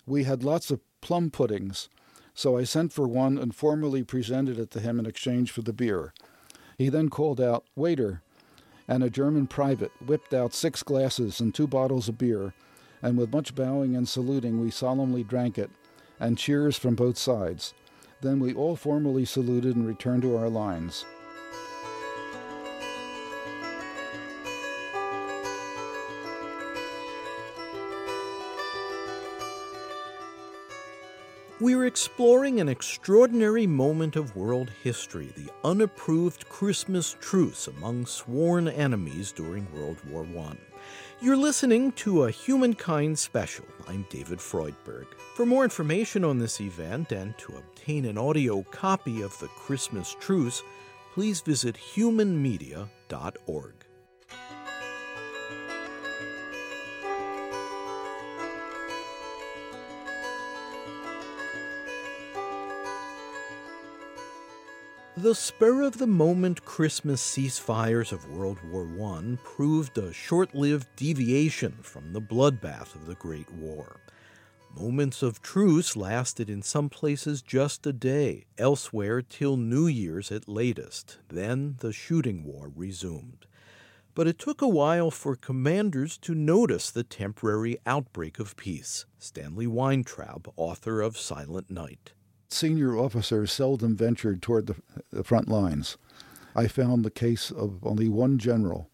We 0.05 0.23
had 0.23 0.43
lots 0.43 0.71
of 0.71 0.81
plum 1.01 1.31
puddings. 1.31 1.89
So 2.35 2.57
I 2.57 2.63
sent 2.63 2.93
for 2.93 3.07
one 3.07 3.37
and 3.37 3.53
formally 3.53 4.03
presented 4.03 4.57
it 4.57 4.71
to 4.71 4.79
him 4.79 4.99
in 4.99 5.05
exchange 5.05 5.51
for 5.51 5.61
the 5.61 5.73
beer. 5.73 6.13
He 6.77 6.89
then 6.89 7.09
called 7.09 7.39
out, 7.39 7.65
Waiter, 7.75 8.21
and 8.87 9.03
a 9.03 9.09
German 9.09 9.47
private 9.47 9.91
whipped 10.05 10.33
out 10.33 10.53
six 10.53 10.81
glasses 10.83 11.39
and 11.39 11.53
two 11.53 11.67
bottles 11.67 12.09
of 12.09 12.17
beer, 12.17 12.53
and 13.01 13.17
with 13.17 13.33
much 13.33 13.53
bowing 13.53 13.95
and 13.95 14.07
saluting, 14.07 14.59
we 14.59 14.71
solemnly 14.71 15.23
drank 15.23 15.57
it, 15.57 15.69
and 16.19 16.37
cheers 16.37 16.77
from 16.77 16.95
both 16.95 17.17
sides. 17.17 17.73
Then 18.23 18.39
we 18.39 18.53
all 18.53 18.77
formally 18.77 19.25
saluted 19.25 19.75
and 19.75 19.85
returned 19.85 20.21
to 20.21 20.37
our 20.37 20.47
lines. 20.47 21.03
We're 31.59 31.85
exploring 31.85 32.61
an 32.61 32.69
extraordinary 32.69 33.67
moment 33.67 34.15
of 34.15 34.37
world 34.37 34.71
history 34.81 35.33
the 35.35 35.51
unapproved 35.65 36.47
Christmas 36.47 37.17
truce 37.19 37.67
among 37.67 38.05
sworn 38.05 38.69
enemies 38.69 39.33
during 39.33 39.67
World 39.73 39.97
War 40.09 40.25
I. 40.39 40.55
You're 41.21 41.35
listening 41.35 41.91
to 42.03 42.23
a 42.23 42.31
Humankind 42.31 43.19
special. 43.19 43.65
I'm 43.87 44.05
David 44.09 44.39
Freudberg. 44.39 45.05
For 45.35 45.45
more 45.45 45.63
information 45.63 46.23
on 46.23 46.39
this 46.39 46.61
event 46.61 47.11
and 47.11 47.37
to 47.39 47.57
obtain 47.57 48.05
an 48.05 48.17
audio 48.17 48.63
copy 48.63 49.21
of 49.21 49.37
the 49.39 49.47
Christmas 49.47 50.15
Truce, 50.19 50.63
please 51.13 51.41
visit 51.41 51.75
humanmedia.org. 51.75 53.73
The 65.15 65.35
spur 65.35 65.83
of 65.83 65.99
the 65.99 66.07
moment 66.07 66.65
Christmas 66.65 67.21
ceasefires 67.21 68.11
of 68.11 68.31
World 68.31 68.57
War 68.71 68.89
I 69.15 69.37
proved 69.43 69.95
a 69.99 70.11
short 70.11 70.55
lived 70.55 70.87
deviation 70.95 71.77
from 71.83 72.13
the 72.13 72.19
bloodbath 72.19 72.95
of 72.95 73.05
the 73.05 73.13
Great 73.13 73.51
War. 73.53 74.01
Moments 74.75 75.21
of 75.21 75.39
truce 75.43 75.95
lasted 75.95 76.49
in 76.49 76.63
some 76.63 76.89
places 76.89 77.43
just 77.43 77.85
a 77.85 77.93
day, 77.93 78.45
elsewhere 78.57 79.21
till 79.21 79.55
New 79.55 79.85
Year's 79.85 80.31
at 80.31 80.49
latest. 80.49 81.19
Then 81.27 81.75
the 81.77 81.93
shooting 81.93 82.43
war 82.43 82.71
resumed. 82.75 83.45
But 84.15 84.25
it 84.25 84.39
took 84.39 84.63
a 84.63 84.67
while 84.67 85.11
for 85.11 85.35
commanders 85.35 86.17
to 86.19 86.33
notice 86.33 86.89
the 86.89 87.03
temporary 87.03 87.77
outbreak 87.85 88.39
of 88.39 88.55
peace. 88.55 89.05
Stanley 89.19 89.67
Weintraub, 89.67 90.51
author 90.57 91.01
of 91.01 91.19
Silent 91.19 91.69
Night 91.69 92.13
senior 92.53 92.97
officers 92.97 93.51
seldom 93.51 93.95
ventured 93.95 94.41
toward 94.41 94.67
the, 94.67 94.75
the, 95.11 95.23
front 95.23 95.49
lines. 95.49 95.97
I 96.55 96.67
found 96.67 97.03
the 97.03 97.11
case 97.11 97.51
of 97.51 97.85
only 97.85 98.07
one 98.07 98.37
general 98.37 98.89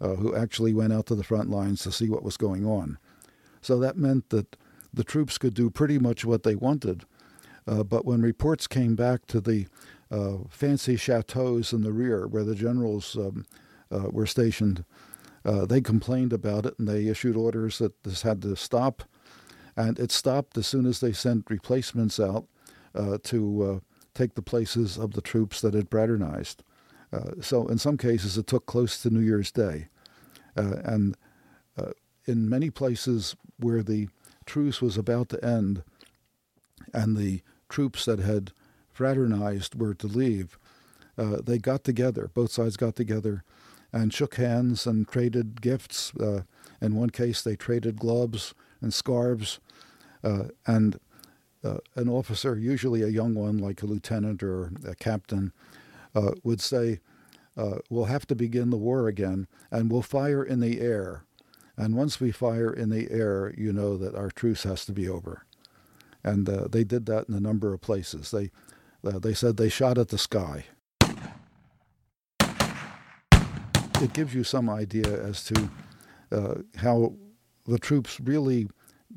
uh, 0.00 0.16
who 0.16 0.34
actually 0.34 0.74
went 0.74 0.92
out 0.92 1.06
to 1.06 1.14
the 1.14 1.24
front 1.24 1.50
lines 1.50 1.82
to 1.82 1.92
see 1.92 2.08
what 2.10 2.22
was 2.22 2.36
going 2.36 2.66
on. 2.66 2.98
So 3.60 3.78
that 3.78 3.96
meant 3.96 4.30
that 4.30 4.56
the 4.92 5.04
troops 5.04 5.38
could 5.38 5.54
do 5.54 5.70
pretty 5.70 5.98
much 5.98 6.24
what 6.24 6.42
they 6.42 6.54
wanted. 6.54 7.04
Uh, 7.66 7.82
but 7.82 8.04
when 8.04 8.20
reports 8.20 8.66
came 8.66 8.94
back 8.94 9.26
to 9.26 9.40
the 9.40 9.66
uh, 10.10 10.38
fancy 10.50 10.96
chateaus 10.96 11.72
in 11.72 11.82
the 11.82 11.92
rear 11.92 12.26
where 12.26 12.44
the 12.44 12.54
generals 12.54 13.16
um, 13.16 13.46
uh, 13.90 14.08
were 14.10 14.26
stationed, 14.26 14.84
uh, 15.44 15.66
they 15.66 15.80
complained 15.80 16.32
about 16.32 16.66
it 16.66 16.78
and 16.78 16.88
they 16.88 17.06
issued 17.06 17.36
orders 17.36 17.78
that 17.78 18.02
this 18.02 18.22
had 18.22 18.42
to 18.42 18.56
stop. 18.56 19.04
And 19.76 19.98
it 19.98 20.12
stopped 20.12 20.56
as 20.58 20.66
soon 20.66 20.86
as 20.86 21.00
they 21.00 21.12
sent 21.12 21.50
replacements 21.50 22.20
out 22.20 22.46
to 22.94 23.62
uh, 23.62 23.80
take 24.14 24.34
the 24.34 24.42
places 24.42 24.96
of 24.96 25.12
the 25.12 25.20
troops 25.20 25.60
that 25.60 25.74
had 25.74 25.90
fraternized. 25.90 26.62
Uh, 27.12 27.32
so 27.40 27.66
in 27.66 27.78
some 27.78 27.96
cases, 27.96 28.38
it 28.38 28.46
took 28.46 28.66
close 28.66 29.02
to 29.02 29.10
New 29.10 29.20
Year's 29.20 29.50
Day. 29.50 29.88
and 30.56 31.16
in 32.26 32.48
many 32.48 32.70
places 32.70 33.36
where 33.58 33.82
the 33.82 34.08
truce 34.46 34.80
was 34.80 34.96
about 34.96 35.28
to 35.28 35.44
end 35.44 35.82
and 36.92 37.16
the 37.16 37.42
troops 37.68 38.04
that 38.06 38.18
had 38.18 38.52
fraternized 38.90 39.78
were 39.78 39.94
to 39.94 40.06
leave, 40.06 40.58
uh, 41.16 41.38
they 41.44 41.58
got 41.58 41.84
together, 41.84 42.30
both 42.34 42.50
sides 42.50 42.76
got 42.76 42.96
together 42.96 43.44
and 43.92 44.12
shook 44.12 44.34
hands 44.34 44.86
and 44.86 45.06
traded 45.06 45.60
gifts. 45.60 46.12
Uh, 46.16 46.42
in 46.80 46.96
one 46.96 47.10
case, 47.10 47.42
they 47.42 47.54
traded 47.54 47.98
gloves 47.98 48.54
and 48.80 48.92
scarves. 48.92 49.60
Uh, 50.22 50.44
and 50.66 50.98
uh, 51.64 51.78
an 51.94 52.08
officer, 52.08 52.56
usually 52.58 53.02
a 53.02 53.08
young 53.08 53.34
one 53.34 53.58
like 53.58 53.82
a 53.82 53.86
lieutenant 53.86 54.42
or 54.42 54.72
a 54.86 54.94
captain, 54.94 55.52
uh, 56.14 56.32
would 56.42 56.60
say, 56.60 57.00
uh, 57.56 57.78
We'll 57.88 58.04
have 58.06 58.26
to 58.26 58.34
begin 58.34 58.70
the 58.70 58.76
war 58.76 59.08
again, 59.08 59.46
and 59.70 59.90
we'll 59.90 60.02
fire 60.02 60.42
in 60.44 60.60
the 60.60 60.80
air. 60.80 61.24
And 61.76 61.96
once 61.96 62.20
we 62.20 62.30
fire 62.30 62.72
in 62.72 62.90
the 62.90 63.10
air, 63.10 63.52
you 63.56 63.72
know 63.72 63.96
that 63.96 64.14
our 64.14 64.30
truce 64.30 64.64
has 64.64 64.84
to 64.84 64.92
be 64.92 65.08
over. 65.08 65.44
And 66.22 66.48
uh, 66.48 66.68
they 66.68 66.84
did 66.84 67.06
that 67.06 67.28
in 67.28 67.34
a 67.34 67.40
number 67.40 67.72
of 67.72 67.80
places. 67.80 68.30
They, 68.30 68.50
uh, 69.04 69.18
they 69.18 69.34
said 69.34 69.56
they 69.56 69.68
shot 69.68 69.98
at 69.98 70.08
the 70.08 70.18
sky. 70.18 70.66
It 74.00 74.12
gives 74.12 74.34
you 74.34 74.44
some 74.44 74.68
idea 74.68 75.06
as 75.06 75.44
to 75.44 75.70
how 76.76 77.14
the 77.64 77.78
troops 77.78 78.20
really 78.20 78.68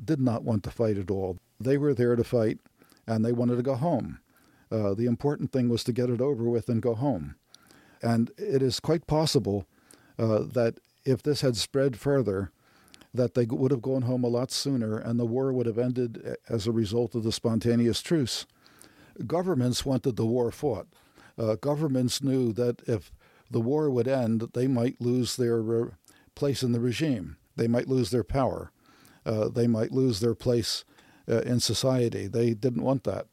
did 0.04 0.20
not 0.20 0.44
want 0.44 0.62
to 0.62 0.70
fight 0.70 0.96
at 0.96 1.10
all. 1.10 1.38
They 1.60 1.76
were 1.76 1.94
there 1.94 2.16
to 2.16 2.24
fight, 2.24 2.58
and 3.06 3.24
they 3.24 3.32
wanted 3.32 3.56
to 3.56 3.62
go 3.62 3.74
home. 3.74 4.20
Uh, 4.70 4.94
the 4.94 5.06
important 5.06 5.52
thing 5.52 5.68
was 5.68 5.82
to 5.84 5.92
get 5.92 6.10
it 6.10 6.20
over 6.20 6.44
with 6.44 6.68
and 6.68 6.82
go 6.82 6.94
home. 6.94 7.36
And 8.02 8.30
it 8.36 8.62
is 8.62 8.80
quite 8.80 9.06
possible 9.06 9.66
uh, 10.18 10.40
that 10.40 10.78
if 11.04 11.22
this 11.22 11.40
had 11.40 11.56
spread 11.56 11.96
further, 11.96 12.52
that 13.14 13.34
they 13.34 13.46
would 13.46 13.70
have 13.70 13.82
gone 13.82 14.02
home 14.02 14.24
a 14.24 14.28
lot 14.28 14.50
sooner 14.50 14.98
and 14.98 15.18
the 15.18 15.26
war 15.26 15.52
would 15.52 15.66
have 15.66 15.78
ended 15.78 16.36
as 16.48 16.66
a 16.66 16.72
result 16.72 17.14
of 17.14 17.24
the 17.24 17.32
spontaneous 17.32 18.02
truce. 18.02 18.46
Governments 19.26 19.86
wanted 19.86 20.16
the 20.16 20.26
war 20.26 20.50
fought. 20.50 20.86
Uh, 21.38 21.54
governments 21.54 22.22
knew 22.22 22.52
that 22.52 22.82
if 22.86 23.10
the 23.50 23.60
war 23.60 23.90
would 23.90 24.06
end, 24.06 24.50
they 24.52 24.66
might 24.66 25.00
lose 25.00 25.36
their 25.36 25.60
uh, 25.82 25.86
place 26.34 26.62
in 26.62 26.72
the 26.72 26.80
regime. 26.80 27.36
They 27.56 27.68
might 27.68 27.88
lose 27.88 28.10
their 28.10 28.24
power. 28.24 28.70
Uh, 29.24 29.48
they 29.48 29.66
might 29.66 29.90
lose 29.90 30.20
their 30.20 30.34
place 30.34 30.84
uh, 31.28 31.40
in 31.40 31.60
society. 31.60 32.26
They 32.26 32.54
didn't 32.54 32.82
want 32.82 33.04
that. 33.04 33.26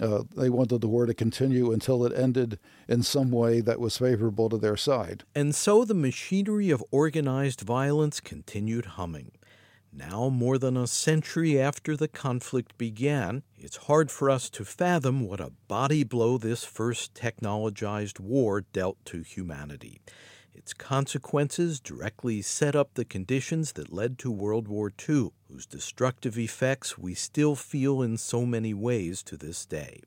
Uh, 0.00 0.22
they 0.34 0.48
wanted 0.48 0.80
the 0.80 0.88
war 0.88 1.04
to 1.04 1.12
continue 1.12 1.72
until 1.72 2.06
it 2.06 2.16
ended 2.16 2.58
in 2.88 3.02
some 3.02 3.30
way 3.30 3.60
that 3.60 3.78
was 3.78 3.98
favorable 3.98 4.48
to 4.48 4.56
their 4.56 4.76
side. 4.76 5.24
And 5.34 5.54
so 5.54 5.84
the 5.84 5.94
machinery 5.94 6.70
of 6.70 6.82
organized 6.90 7.60
violence 7.60 8.18
continued 8.18 8.86
humming. 8.86 9.32
Now, 9.92 10.28
more 10.28 10.56
than 10.56 10.76
a 10.76 10.86
century 10.86 11.60
after 11.60 11.96
the 11.96 12.08
conflict 12.08 12.78
began, 12.78 13.42
it's 13.58 13.76
hard 13.76 14.10
for 14.10 14.30
us 14.30 14.48
to 14.50 14.64
fathom 14.64 15.26
what 15.26 15.40
a 15.40 15.52
body 15.66 16.04
blow 16.04 16.38
this 16.38 16.64
first 16.64 17.12
technologized 17.12 18.20
war 18.20 18.60
dealt 18.60 19.04
to 19.06 19.22
humanity. 19.22 20.00
Its 20.60 20.74
consequences 20.74 21.80
directly 21.80 22.42
set 22.42 22.76
up 22.76 22.92
the 22.92 23.04
conditions 23.06 23.72
that 23.72 23.90
led 23.90 24.18
to 24.18 24.30
World 24.30 24.68
War 24.68 24.92
II, 25.08 25.30
whose 25.48 25.64
destructive 25.64 26.38
effects 26.38 26.98
we 26.98 27.14
still 27.14 27.56
feel 27.56 28.02
in 28.02 28.18
so 28.18 28.44
many 28.44 28.74
ways 28.74 29.22
to 29.22 29.38
this 29.38 29.64
day. 29.64 30.02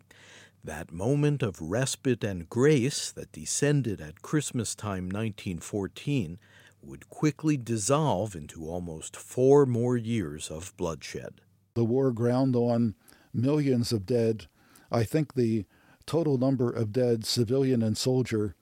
That 0.64 0.92
moment 0.92 1.42
of 1.42 1.60
respite 1.60 2.24
and 2.24 2.48
grace 2.48 3.10
that 3.14 3.32
descended 3.32 4.00
at 4.00 4.22
Christmas 4.22 4.76
time 4.76 5.06
1914 5.06 6.38
would 6.84 7.10
quickly 7.10 7.58
dissolve 7.58 8.36
into 8.36 8.70
almost 8.70 9.18
four 9.18 9.66
more 9.66 9.98
years 9.98 10.52
of 10.52 10.78
bloodshed. 10.78 11.42
The 11.74 11.84
war 11.84 12.12
ground 12.12 12.56
on 12.56 12.94
millions 13.34 13.92
of 13.92 14.06
dead. 14.06 14.46
I 14.92 15.04
think 15.04 15.34
the 15.34 15.66
total 16.06 16.38
number 16.38 16.70
of 16.70 16.92
dead, 16.92 17.26
civilian 17.26 17.82
and 17.82 17.98
soldier, 17.98 18.56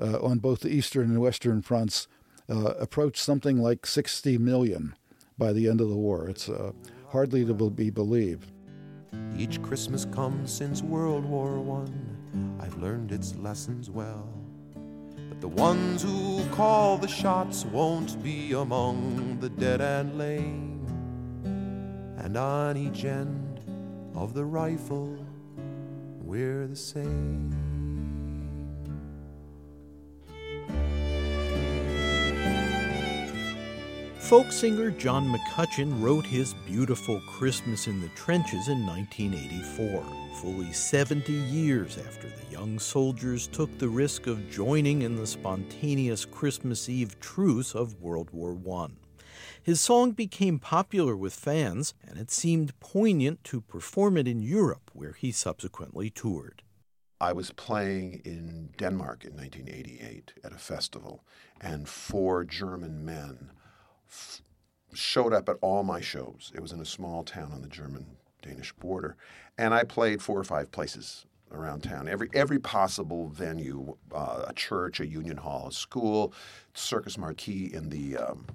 uh, 0.00 0.18
on 0.20 0.38
both 0.38 0.60
the 0.60 0.70
eastern 0.70 1.10
and 1.10 1.20
western 1.20 1.62
fronts 1.62 2.08
uh, 2.48 2.74
approached 2.78 3.22
something 3.22 3.58
like 3.58 3.86
60 3.86 4.38
million 4.38 4.94
by 5.36 5.52
the 5.52 5.68
end 5.68 5.80
of 5.80 5.88
the 5.88 5.96
war. 5.96 6.28
It's 6.28 6.48
uh, 6.48 6.72
hardly 7.10 7.44
to 7.44 7.54
be 7.54 7.90
believed. 7.90 8.50
Each 9.36 9.60
Christmas 9.62 10.04
comes 10.06 10.52
since 10.52 10.82
World 10.82 11.24
War 11.24 11.60
One. 11.60 12.58
I've 12.60 12.76
learned 12.78 13.12
its 13.12 13.34
lessons 13.36 13.90
well. 13.90 14.28
But 15.28 15.40
the 15.40 15.48
ones 15.48 16.02
who 16.02 16.44
call 16.50 16.98
the 16.98 17.08
shots 17.08 17.64
won't 17.66 18.22
be 18.22 18.52
among 18.52 19.38
the 19.40 19.48
dead 19.48 19.80
and 19.80 20.18
lame. 20.18 20.86
And 22.18 22.36
on 22.36 22.76
each 22.76 23.04
end 23.04 23.60
of 24.14 24.34
the 24.34 24.44
rifle, 24.44 25.16
we're 26.20 26.66
the 26.66 26.76
same. 26.76 27.67
Folk 34.28 34.52
singer 34.52 34.90
John 34.90 35.26
McCutcheon 35.32 36.02
wrote 36.02 36.26
his 36.26 36.52
beautiful 36.66 37.18
Christmas 37.22 37.86
in 37.86 38.02
the 38.02 38.10
Trenches 38.10 38.68
in 38.68 38.86
1984, 38.86 40.04
fully 40.34 40.70
70 40.70 41.32
years 41.32 41.96
after 41.96 42.28
the 42.28 42.52
young 42.52 42.78
soldiers 42.78 43.46
took 43.46 43.78
the 43.78 43.88
risk 43.88 44.26
of 44.26 44.50
joining 44.50 45.00
in 45.00 45.16
the 45.16 45.26
spontaneous 45.26 46.26
Christmas 46.26 46.90
Eve 46.90 47.18
truce 47.20 47.74
of 47.74 48.02
World 48.02 48.28
War 48.30 48.58
I. 48.70 48.88
His 49.62 49.80
song 49.80 50.12
became 50.12 50.58
popular 50.58 51.16
with 51.16 51.32
fans, 51.32 51.94
and 52.06 52.18
it 52.18 52.30
seemed 52.30 52.78
poignant 52.80 53.42
to 53.44 53.62
perform 53.62 54.18
it 54.18 54.28
in 54.28 54.42
Europe, 54.42 54.90
where 54.92 55.14
he 55.14 55.32
subsequently 55.32 56.10
toured. 56.10 56.62
I 57.18 57.32
was 57.32 57.50
playing 57.52 58.20
in 58.26 58.74
Denmark 58.76 59.24
in 59.24 59.34
1988 59.38 60.34
at 60.44 60.52
a 60.52 60.58
festival, 60.58 61.24
and 61.62 61.88
four 61.88 62.44
German 62.44 63.06
men 63.06 63.52
showed 64.94 65.32
up 65.32 65.48
at 65.48 65.56
all 65.60 65.82
my 65.82 66.00
shows. 66.00 66.52
It 66.54 66.60
was 66.60 66.72
in 66.72 66.80
a 66.80 66.84
small 66.84 67.24
town 67.24 67.52
on 67.52 67.62
the 67.62 67.68
German 67.68 68.06
Danish 68.42 68.72
border, 68.74 69.16
and 69.56 69.74
I 69.74 69.84
played 69.84 70.22
four 70.22 70.38
or 70.38 70.44
five 70.44 70.70
places 70.70 71.26
around 71.52 71.82
town. 71.82 72.08
Every 72.08 72.28
every 72.34 72.58
possible 72.58 73.28
venue, 73.28 73.96
uh, 74.14 74.44
a 74.48 74.52
church, 74.54 75.00
a 75.00 75.06
union 75.06 75.36
hall, 75.36 75.68
a 75.68 75.72
school, 75.72 76.32
Circus 76.74 77.18
Marquee 77.18 77.70
in 77.72 77.88
the 77.88 78.16
um, 78.16 78.46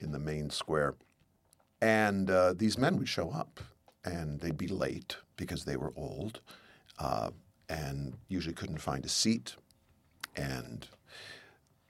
in 0.00 0.12
the 0.12 0.18
main 0.18 0.50
square, 0.50 0.94
and 1.80 2.30
uh, 2.30 2.54
these 2.54 2.78
men 2.78 2.96
would 2.98 3.08
show 3.08 3.30
up, 3.30 3.60
and 4.04 4.40
they'd 4.40 4.58
be 4.58 4.68
late 4.68 5.16
because 5.36 5.64
they 5.64 5.76
were 5.76 5.92
old. 5.96 6.40
Uh, 6.98 7.30
and 7.68 8.14
usually 8.28 8.54
couldn't 8.54 8.78
find 8.78 9.04
a 9.04 9.08
seat 9.08 9.56
and 10.36 10.88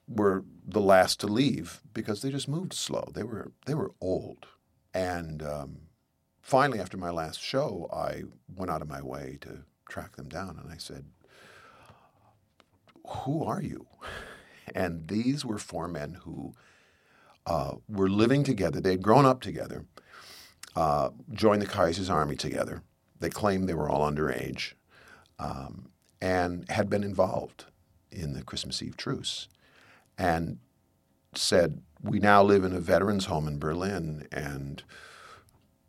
were 0.08 0.44
the 0.66 0.80
last 0.80 1.20
to 1.20 1.26
leave 1.26 1.80
because 1.94 2.22
they 2.22 2.30
just 2.30 2.48
moved 2.48 2.72
slow. 2.72 3.10
They 3.14 3.22
were 3.22 3.52
they 3.66 3.74
were 3.74 3.92
old, 4.00 4.46
and 4.94 5.42
um, 5.42 5.76
finally, 6.40 6.80
after 6.80 6.96
my 6.96 7.10
last 7.10 7.40
show, 7.40 7.88
I 7.92 8.24
went 8.54 8.70
out 8.70 8.82
of 8.82 8.88
my 8.88 9.02
way 9.02 9.38
to 9.42 9.64
track 9.88 10.16
them 10.16 10.28
down, 10.28 10.58
and 10.62 10.72
I 10.72 10.76
said, 10.76 11.06
"Who 13.06 13.44
are 13.44 13.62
you?" 13.62 13.86
And 14.74 15.08
these 15.08 15.44
were 15.44 15.58
four 15.58 15.88
men 15.88 16.14
who 16.24 16.54
uh, 17.46 17.74
were 17.88 18.08
living 18.08 18.44
together. 18.44 18.80
They 18.80 18.92
had 18.92 19.02
grown 19.02 19.26
up 19.26 19.40
together, 19.40 19.84
uh, 20.76 21.10
joined 21.32 21.62
the 21.62 21.66
Kaiser's 21.66 22.10
army 22.10 22.36
together. 22.36 22.82
They 23.18 23.30
claimed 23.30 23.68
they 23.68 23.74
were 23.74 23.88
all 23.88 24.10
underage 24.10 24.74
um, 25.38 25.90
and 26.20 26.68
had 26.70 26.88
been 26.88 27.04
involved 27.04 27.66
in 28.10 28.32
the 28.34 28.42
Christmas 28.42 28.82
Eve 28.82 28.96
truce, 28.96 29.48
and 30.22 30.58
said, 31.34 31.82
"We 32.00 32.20
now 32.20 32.42
live 32.44 32.62
in 32.62 32.72
a 32.72 32.80
veterans' 32.80 33.24
home 33.24 33.48
in 33.48 33.58
Berlin, 33.58 34.28
and 34.30 34.82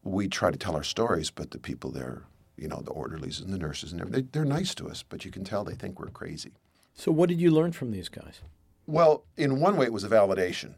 we 0.04 0.28
try 0.28 0.50
to 0.50 0.58
tell 0.58 0.76
our 0.76 0.84
stories, 0.84 1.30
but 1.30 1.52
the 1.52 1.60
people 1.60 1.92
there, 1.92 2.24
you 2.58 2.68
know, 2.68 2.82
the 2.82 2.92
orderlies 2.92 3.40
and 3.40 3.54
the 3.54 3.60
nurses 3.60 3.92
and 3.92 4.02
everything, 4.02 4.30
they, 4.32 4.40
are 4.40 4.46
nice 4.46 4.74
to 4.76 4.90
us, 4.90 5.04
but 5.04 5.24
you 5.24 5.30
can 5.30 5.44
tell 5.44 5.64
they 5.64 5.76
think 5.76 6.00
we're 6.00 6.10
crazy." 6.10 6.54
So, 6.96 7.12
what 7.12 7.30
did 7.30 7.40
you 7.40 7.52
learn 7.52 7.74
from 7.74 7.92
these 7.92 8.10
guys? 8.10 8.42
Well, 8.88 9.26
in 9.38 9.60
one 9.60 9.78
way, 9.78 9.86
it 9.86 9.94
was 9.94 10.04
a 10.04 10.10
validation. 10.10 10.74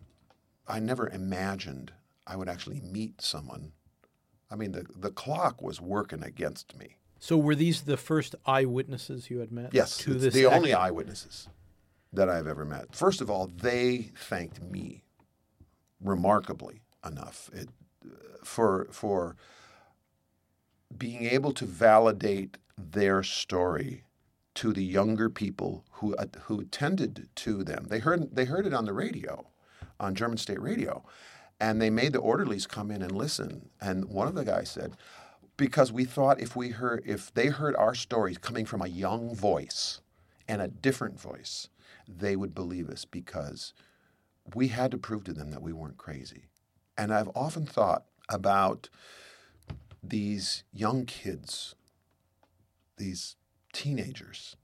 I 0.67 0.79
never 0.79 1.07
imagined 1.07 1.93
I 2.27 2.35
would 2.35 2.49
actually 2.49 2.81
meet 2.81 3.21
someone. 3.21 3.71
I 4.51 4.55
mean, 4.55 4.73
the, 4.73 4.85
the 4.95 5.11
clock 5.11 5.61
was 5.61 5.79
working 5.79 6.23
against 6.23 6.77
me. 6.77 6.97
So 7.19 7.37
were 7.37 7.55
these 7.55 7.81
the 7.81 7.97
first 7.97 8.35
eyewitnesses 8.45 9.29
you 9.29 9.39
had 9.39 9.51
met? 9.51 9.73
Yes, 9.73 9.97
to 9.99 10.13
this 10.13 10.33
the 10.33 10.45
action? 10.45 10.57
only 10.57 10.73
eyewitnesses 10.73 11.47
that 12.15 12.30
I've 12.30 12.47
ever 12.47 12.65
met. 12.65 12.95
First 12.95 13.21
of 13.21 13.30
all, 13.30 13.47
they 13.47 14.12
thanked 14.17 14.62
me 14.63 15.04
remarkably 16.01 16.82
enough 17.06 17.49
it, 17.54 17.69
for 18.43 18.88
for 18.91 19.36
being 20.97 21.25
able 21.25 21.51
to 21.54 21.65
validate 21.65 22.58
their 22.78 23.23
story 23.23 24.04
to 24.56 24.71
the 24.71 24.84
younger 24.84 25.30
people 25.30 25.86
who 25.91 26.15
uh, 26.15 26.25
who 26.43 26.62
attended 26.62 27.30
to 27.36 27.63
them. 27.63 27.88
They 27.89 27.99
heard 27.99 28.36
they 28.36 28.45
heard 28.45 28.65
it 28.65 28.73
on 28.73 28.86
the 28.86 28.93
radio, 28.93 29.47
on 29.99 30.15
German 30.15 30.38
state 30.38 30.62
radio, 30.62 31.04
and 31.60 31.82
they 31.82 31.89
made 31.89 32.13
the 32.13 32.19
orderlies 32.19 32.67
come 32.67 32.91
in 32.91 33.01
and 33.01 33.12
listen. 33.12 33.69
And 33.82 34.06
one 34.06 34.28
of 34.28 34.36
the 34.36 34.45
guys 34.45 34.69
said, 34.69 34.95
because 35.58 35.91
we 35.91 36.06
thought 36.06 36.39
if 36.39 36.56
we 36.56 36.69
heard 36.69 37.04
if 37.06 37.34
they 37.34 37.47
heard 37.47 37.75
our 37.75 37.95
stories 37.95 38.38
coming 38.38 38.65
from 38.65 38.82
a 38.82 38.88
young 38.88 39.36
voice 39.36 40.01
and 40.47 40.62
a 40.62 40.67
different 40.67 41.19
voice, 41.19 41.69
they 42.07 42.35
would 42.35 42.53
believe 42.53 42.89
us 42.89 43.05
because 43.05 43.73
we 44.53 44.67
had 44.67 44.91
to 44.91 44.97
prove 44.97 45.23
to 45.25 45.33
them 45.33 45.51
that 45.51 45.61
we 45.61 45.73
weren't 45.73 45.97
crazy. 45.97 46.45
And 46.97 47.13
I've 47.13 47.29
often 47.35 47.65
thought 47.65 48.05
about 48.29 48.89
these 50.01 50.63
young 50.71 51.05
kids, 51.05 51.75
these 52.97 53.35
teenagers 53.73 54.55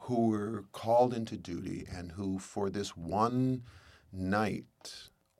who 0.00 0.28
were 0.28 0.64
called 0.72 1.12
into 1.12 1.36
duty 1.36 1.86
and 1.92 2.12
who, 2.12 2.38
for 2.38 2.70
this 2.70 2.96
one 2.96 3.62
night, 4.12 4.64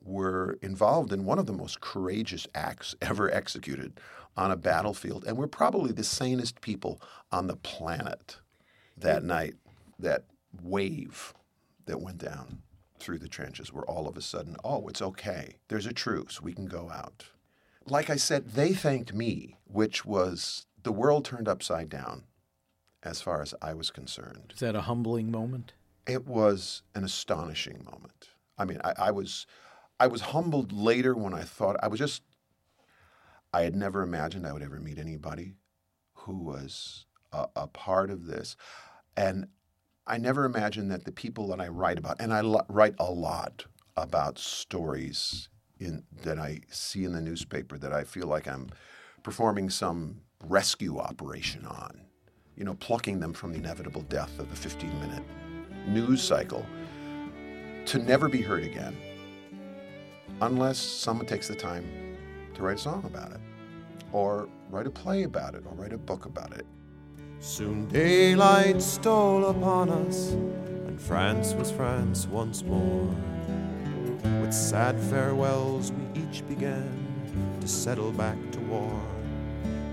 were 0.03 0.57
involved 0.61 1.11
in 1.11 1.25
one 1.25 1.39
of 1.39 1.45
the 1.45 1.53
most 1.53 1.81
courageous 1.81 2.47
acts 2.55 2.95
ever 3.01 3.31
executed 3.33 3.99
on 4.37 4.51
a 4.51 4.55
battlefield. 4.55 5.25
And 5.25 5.37
we're 5.37 5.47
probably 5.47 5.91
the 5.91 6.03
sanest 6.03 6.61
people 6.61 7.01
on 7.31 7.47
the 7.47 7.55
planet 7.55 8.37
that 8.97 9.23
night. 9.23 9.55
That 9.99 10.25
wave 10.61 11.33
that 11.85 12.01
went 12.01 12.17
down 12.17 12.61
through 12.99 13.19
the 13.19 13.27
trenches, 13.27 13.73
where 13.73 13.85
all 13.85 14.07
of 14.07 14.15
a 14.15 14.21
sudden, 14.21 14.55
oh, 14.63 14.87
it's 14.87 15.01
okay. 15.01 15.55
There's 15.67 15.87
a 15.87 15.93
truce. 15.93 16.41
We 16.41 16.53
can 16.53 16.67
go 16.67 16.89
out. 16.89 17.25
Like 17.87 18.09
I 18.09 18.15
said, 18.15 18.49
they 18.49 18.73
thanked 18.73 19.13
me, 19.13 19.57
which 19.65 20.05
was 20.05 20.67
the 20.83 20.91
world 20.91 21.25
turned 21.25 21.47
upside 21.47 21.89
down 21.89 22.25
as 23.03 23.21
far 23.21 23.41
as 23.41 23.55
I 23.61 23.73
was 23.73 23.89
concerned. 23.89 24.49
Was 24.51 24.59
that 24.59 24.75
a 24.75 24.81
humbling 24.81 25.31
moment? 25.31 25.73
It 26.07 26.27
was 26.27 26.83
an 26.93 27.03
astonishing 27.03 27.83
moment. 27.83 28.29
I 28.57 28.65
mean, 28.65 28.79
I, 28.83 28.93
I 28.97 29.11
was 29.11 29.47
I 29.99 30.07
was 30.07 30.21
humbled 30.21 30.71
later 30.71 31.15
when 31.15 31.33
I 31.33 31.43
thought 31.43 31.75
I 31.81 31.87
was 31.87 31.99
just 31.99 32.21
I 33.53 33.63
had 33.63 33.75
never 33.75 34.01
imagined 34.01 34.47
I 34.47 34.53
would 34.53 34.63
ever 34.63 34.79
meet 34.79 34.97
anybody 34.97 35.55
who 36.13 36.37
was 36.37 37.05
a, 37.31 37.47
a 37.55 37.67
part 37.67 38.09
of 38.09 38.25
this. 38.25 38.55
And 39.17 39.47
I 40.07 40.17
never 40.17 40.45
imagined 40.45 40.91
that 40.91 41.05
the 41.05 41.11
people 41.11 41.47
that 41.47 41.61
I 41.61 41.67
write 41.67 41.97
about, 41.97 42.19
and 42.19 42.33
I 42.33 42.41
lo- 42.41 42.65
write 42.67 42.95
a 42.99 43.11
lot 43.11 43.65
about 43.95 44.39
stories 44.39 45.49
in, 45.79 46.03
that 46.23 46.39
I 46.39 46.61
see 46.69 47.03
in 47.03 47.13
the 47.13 47.21
newspaper 47.21 47.77
that 47.77 47.93
I 47.93 48.03
feel 48.03 48.27
like 48.27 48.47
I'm 48.47 48.69
performing 49.23 49.69
some 49.69 50.21
rescue 50.43 50.97
operation 50.97 51.65
on, 51.65 52.01
you 52.55 52.63
know, 52.63 52.73
plucking 52.75 53.19
them 53.19 53.33
from 53.33 53.51
the 53.51 53.59
inevitable 53.59 54.01
death 54.03 54.39
of 54.39 54.49
the 54.49 54.55
15 54.55 54.99
minute 54.99 55.23
news 55.87 56.21
cycle 56.21 56.65
to 57.85 57.99
never 57.99 58.27
be 58.27 58.41
heard 58.41 58.63
again 58.63 58.95
unless 60.41 60.77
someone 60.77 61.25
takes 61.27 61.47
the 61.47 61.55
time 61.55 62.17
to 62.55 62.63
write 62.63 62.77
a 62.77 62.79
song 62.79 63.03
about 63.05 63.31
it, 63.31 63.39
or 64.11 64.49
write 64.69 64.87
a 64.87 64.91
play 64.91 65.23
about 65.23 65.53
it, 65.53 65.63
or 65.65 65.73
write 65.75 65.93
a 65.93 65.97
book 65.97 66.25
about 66.25 66.51
it. 66.53 66.65
Soon 67.43 67.87
daylight 67.87 68.83
stole 68.83 69.47
upon 69.47 69.89
us, 69.89 70.33
and 70.33 71.01
France 71.01 71.53
was 71.53 71.71
France 71.71 72.27
once 72.27 72.61
more. 72.61 73.09
With 74.41 74.53
sad 74.53 74.99
farewells, 75.09 75.91
we 75.91 76.21
each 76.21 76.47
began 76.47 77.57
to 77.59 77.67
settle 77.67 78.11
back 78.11 78.37
to 78.51 78.59
war. 78.59 79.01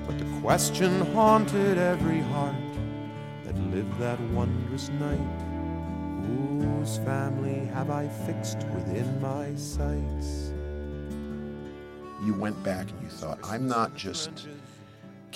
But 0.07 0.19
the 0.19 0.27
question 0.43 1.01
haunted 1.15 1.79
every 1.79 2.21
heart 2.21 2.55
that 3.47 3.57
lived 3.71 3.99
that 3.99 4.21
wondrous 4.33 4.91
night 4.91 5.45
Whose 6.27 6.99
family 6.99 7.65
have 7.73 7.89
I 7.89 8.09
fixed 8.27 8.59
within 8.75 9.23
my 9.23 9.55
sights? 9.55 10.53
You 12.27 12.35
went 12.35 12.63
back 12.63 12.91
and 12.91 13.03
you 13.03 13.09
thought, 13.09 13.39
I'm 13.43 13.67
not 13.67 13.95
just 13.95 14.47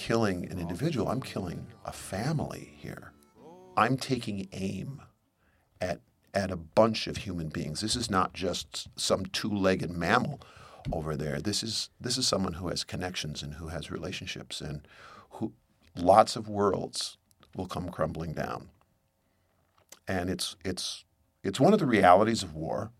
killing 0.03 0.51
an 0.51 0.59
individual, 0.59 1.09
I'm 1.09 1.23
killing 1.23 1.69
a 1.85 1.93
family 1.93 2.75
here. 2.77 3.13
I'm 3.77 3.97
taking 3.97 4.49
aim 4.51 5.01
at, 5.81 6.01
at 6.35 6.51
a 6.51 6.57
bunch 6.57 7.07
of 7.07 7.19
human 7.19 7.51
beings. 7.51 7.81
This 7.81 7.95
is 7.95 8.11
not 8.11 8.33
just 8.33 8.89
some 8.97 9.27
two 9.27 9.49
legged 9.49 9.93
mammal 9.93 10.41
over 10.93 11.17
there. 11.17 11.41
This 11.41 11.63
is, 11.63 11.89
this 12.01 12.19
is 12.19 12.27
someone 12.27 12.55
who 12.55 12.67
has 12.67 12.83
connections 12.83 13.45
and 13.45 13.55
who 13.55 13.69
has 13.69 13.93
relationships 13.93 14.61
and 14.61 14.89
who 15.31 15.53
lots 15.95 16.35
of 16.35 16.49
worlds 16.49 17.17
will 17.55 17.69
come 17.69 17.89
crumbling 17.89 18.33
down. 18.33 18.71
And 20.09 20.29
it's, 20.29 20.57
it's, 20.65 21.05
it's 21.45 21.61
one 21.61 21.73
of 21.73 21.79
the 21.79 21.87
realities 21.87 22.43
of 22.43 22.57
war. 22.57 22.91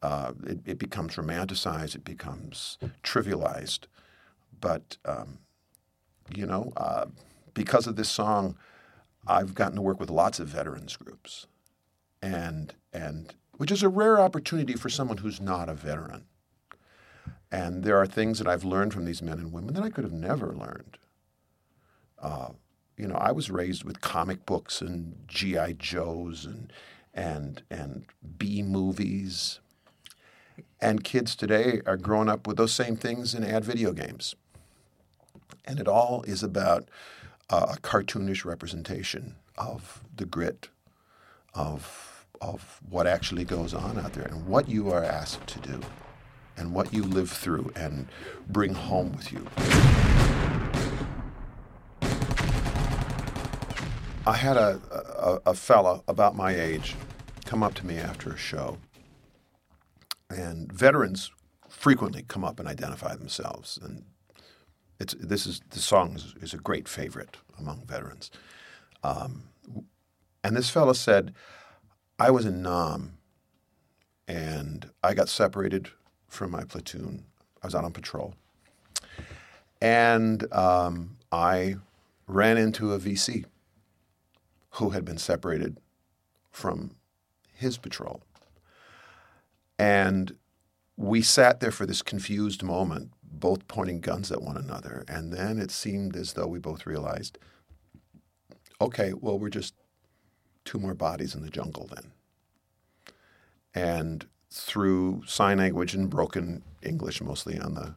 Uh, 0.00 0.30
it, 0.46 0.60
it, 0.64 0.78
becomes 0.78 1.16
romanticized, 1.16 1.96
it 1.96 2.04
becomes 2.04 2.78
trivialized. 3.02 3.86
But, 4.60 4.98
um, 5.04 5.38
you 6.34 6.46
know, 6.46 6.72
uh, 6.76 7.06
because 7.54 7.86
of 7.86 7.96
this 7.96 8.08
song, 8.08 8.56
I've 9.26 9.54
gotten 9.54 9.76
to 9.76 9.82
work 9.82 9.98
with 9.98 10.10
lots 10.10 10.38
of 10.38 10.48
veterans 10.48 10.96
groups, 10.96 11.46
and, 12.22 12.74
and 12.92 13.34
which 13.56 13.70
is 13.70 13.82
a 13.82 13.88
rare 13.88 14.20
opportunity 14.20 14.74
for 14.74 14.88
someone 14.88 15.18
who's 15.18 15.40
not 15.40 15.68
a 15.68 15.74
veteran. 15.74 16.26
And 17.50 17.84
there 17.84 17.96
are 17.96 18.06
things 18.06 18.38
that 18.38 18.48
I've 18.48 18.64
learned 18.64 18.92
from 18.92 19.04
these 19.04 19.22
men 19.22 19.38
and 19.38 19.52
women 19.52 19.74
that 19.74 19.84
I 19.84 19.90
could 19.90 20.04
have 20.04 20.12
never 20.12 20.52
learned. 20.52 20.98
Uh, 22.20 22.50
you 22.96 23.06
know, 23.06 23.14
I 23.14 23.32
was 23.32 23.50
raised 23.50 23.84
with 23.84 24.00
comic 24.00 24.46
books 24.46 24.80
and 24.80 25.16
GI 25.28 25.74
Joes 25.78 26.44
and 26.44 26.72
and 27.14 27.62
and 27.70 28.04
B 28.38 28.62
movies. 28.62 29.60
And 30.80 31.04
kids 31.04 31.36
today 31.36 31.80
are 31.86 31.96
growing 31.96 32.28
up 32.28 32.46
with 32.46 32.56
those 32.56 32.72
same 32.72 32.96
things 32.96 33.34
and 33.34 33.44
add 33.44 33.64
video 33.64 33.92
games. 33.92 34.34
And 35.66 35.80
it 35.80 35.88
all 35.88 36.22
is 36.26 36.42
about 36.42 36.88
uh, 37.50 37.74
a 37.76 37.80
cartoonish 37.80 38.44
representation 38.44 39.36
of 39.58 40.02
the 40.14 40.26
grit 40.26 40.68
of 41.54 42.26
of 42.42 42.80
what 42.88 43.06
actually 43.06 43.44
goes 43.44 43.72
on 43.72 43.98
out 43.98 44.12
there 44.12 44.26
and 44.26 44.46
what 44.46 44.68
you 44.68 44.90
are 44.90 45.02
asked 45.02 45.46
to 45.46 45.58
do 45.60 45.80
and 46.56 46.74
what 46.74 46.92
you 46.92 47.02
live 47.02 47.30
through 47.30 47.70
and 47.74 48.08
bring 48.46 48.74
home 48.74 49.12
with 49.12 49.32
you. 49.32 49.46
I 54.26 54.32
had 54.34 54.56
a, 54.56 54.80
a, 55.18 55.50
a 55.50 55.54
fella 55.54 56.02
about 56.08 56.34
my 56.34 56.54
age 56.54 56.96
come 57.44 57.62
up 57.62 57.74
to 57.74 57.86
me 57.86 57.96
after 57.96 58.30
a 58.30 58.36
show, 58.36 58.78
and 60.28 60.72
veterans 60.72 61.30
frequently 61.68 62.24
come 62.26 62.44
up 62.44 62.58
and 62.58 62.68
identify 62.68 63.14
themselves. 63.14 63.78
And 63.80 64.04
it's 64.98 65.14
this 65.18 65.46
is 65.46 65.60
the 65.70 65.78
song 65.78 66.14
is, 66.14 66.34
is 66.40 66.54
a 66.54 66.58
great 66.58 66.88
favorite 66.88 67.36
among 67.58 67.84
veterans. 67.86 68.30
Um, 69.02 69.44
and 70.42 70.56
this 70.56 70.70
fella 70.70 70.94
said, 70.94 71.34
"I 72.18 72.30
was 72.30 72.46
in 72.46 72.62
Nam, 72.62 73.18
and 74.26 74.90
I 75.02 75.14
got 75.14 75.28
separated 75.28 75.90
from 76.28 76.50
my 76.50 76.64
platoon. 76.64 77.24
I 77.62 77.66
was 77.66 77.74
out 77.74 77.84
on 77.84 77.92
patrol, 77.92 78.34
and 79.80 80.52
um, 80.52 81.16
I 81.30 81.76
ran 82.26 82.56
into 82.56 82.92
a 82.92 82.98
VC." 82.98 83.44
who 84.76 84.90
had 84.90 85.04
been 85.04 85.18
separated 85.18 85.78
from 86.50 86.90
his 87.54 87.78
patrol. 87.78 88.20
And 89.78 90.36
we 90.96 91.22
sat 91.22 91.60
there 91.60 91.70
for 91.70 91.86
this 91.86 92.02
confused 92.02 92.62
moment, 92.62 93.10
both 93.40 93.68
pointing 93.68 94.00
guns 94.00 94.32
at 94.32 94.42
one 94.42 94.56
another. 94.56 95.04
And 95.08 95.32
then 95.32 95.58
it 95.58 95.70
seemed 95.70 96.16
as 96.16 96.32
though 96.32 96.46
we 96.46 96.58
both 96.58 96.86
realized 96.86 97.38
okay, 98.78 99.14
well, 99.14 99.38
we're 99.38 99.48
just 99.48 99.74
two 100.66 100.78
more 100.78 100.94
bodies 100.94 101.34
in 101.34 101.42
the 101.42 101.48
jungle 101.48 101.88
then. 101.94 102.12
And 103.74 104.26
through 104.50 105.22
sign 105.26 105.58
language 105.58 105.94
and 105.94 106.10
broken 106.10 106.62
English, 106.82 107.22
mostly 107.22 107.58
on 107.58 107.74
the 107.74 107.94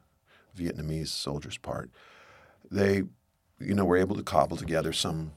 Vietnamese 0.58 1.10
soldiers' 1.10 1.58
part, 1.58 1.90
they, 2.72 3.04
you 3.60 3.74
know, 3.74 3.84
were 3.84 3.98
able 3.98 4.16
to 4.16 4.24
cobble 4.24 4.56
together 4.58 4.94
some 4.94 5.34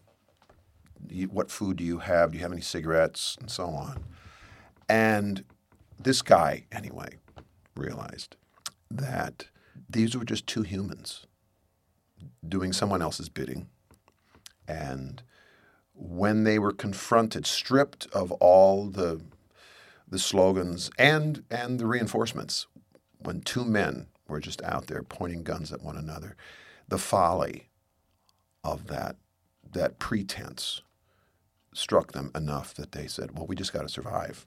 what 1.31 1.51
food 1.51 1.79
do 1.79 1.85
you 1.85 1.99
have? 1.99 2.31
Do 2.31 2.39
you 2.39 2.43
have 2.43 2.53
any 2.53 2.61
cigarettes? 2.61 3.37
And 3.41 3.51
so 3.51 3.67
on. 3.67 4.05
And 4.89 5.45
this 5.99 6.23
guy, 6.23 6.67
anyway, 6.71 7.19
realized 7.75 8.37
that 8.91 9.47
these 9.89 10.17
were 10.17 10.25
just 10.25 10.47
two 10.47 10.63
humans 10.63 11.27
doing 12.47 12.73
someone 12.73 13.03
else's 13.03 13.29
bidding. 13.29 13.69
And 14.67 15.23
when 15.95 16.45
they 16.45 16.59
were 16.59 16.73
confronted, 16.73 17.47
stripped 17.47 18.07
of 18.13 18.33
all 18.33 18.87
the 18.87 19.21
the 20.09 20.19
slogans 20.19 20.91
and 20.99 21.45
and 21.51 21.79
the 21.79 21.87
reinforcements, 21.87 22.67
when 23.19 23.41
two 23.41 23.65
men 23.65 24.09
were 24.29 24.41
just 24.41 24.63
out 24.63 24.87
there 24.87 25.03
pointing 25.03 25.43
guns 25.43 25.73
at 25.73 25.83
one 25.83 25.97
another, 25.97 26.37
the 26.89 26.99
folly 26.99 27.69
of 28.65 28.87
that 28.89 29.17
that 29.73 29.99
pretense 29.99 30.83
struck 31.75 32.13
them 32.13 32.31
enough 32.35 32.75
that 32.75 32.93
they 32.93 33.07
said, 33.07 33.37
well, 33.37 33.47
we 33.47 33.57
just 33.57 33.73
got 33.73 33.83
to 33.83 33.89
survive. 33.89 34.47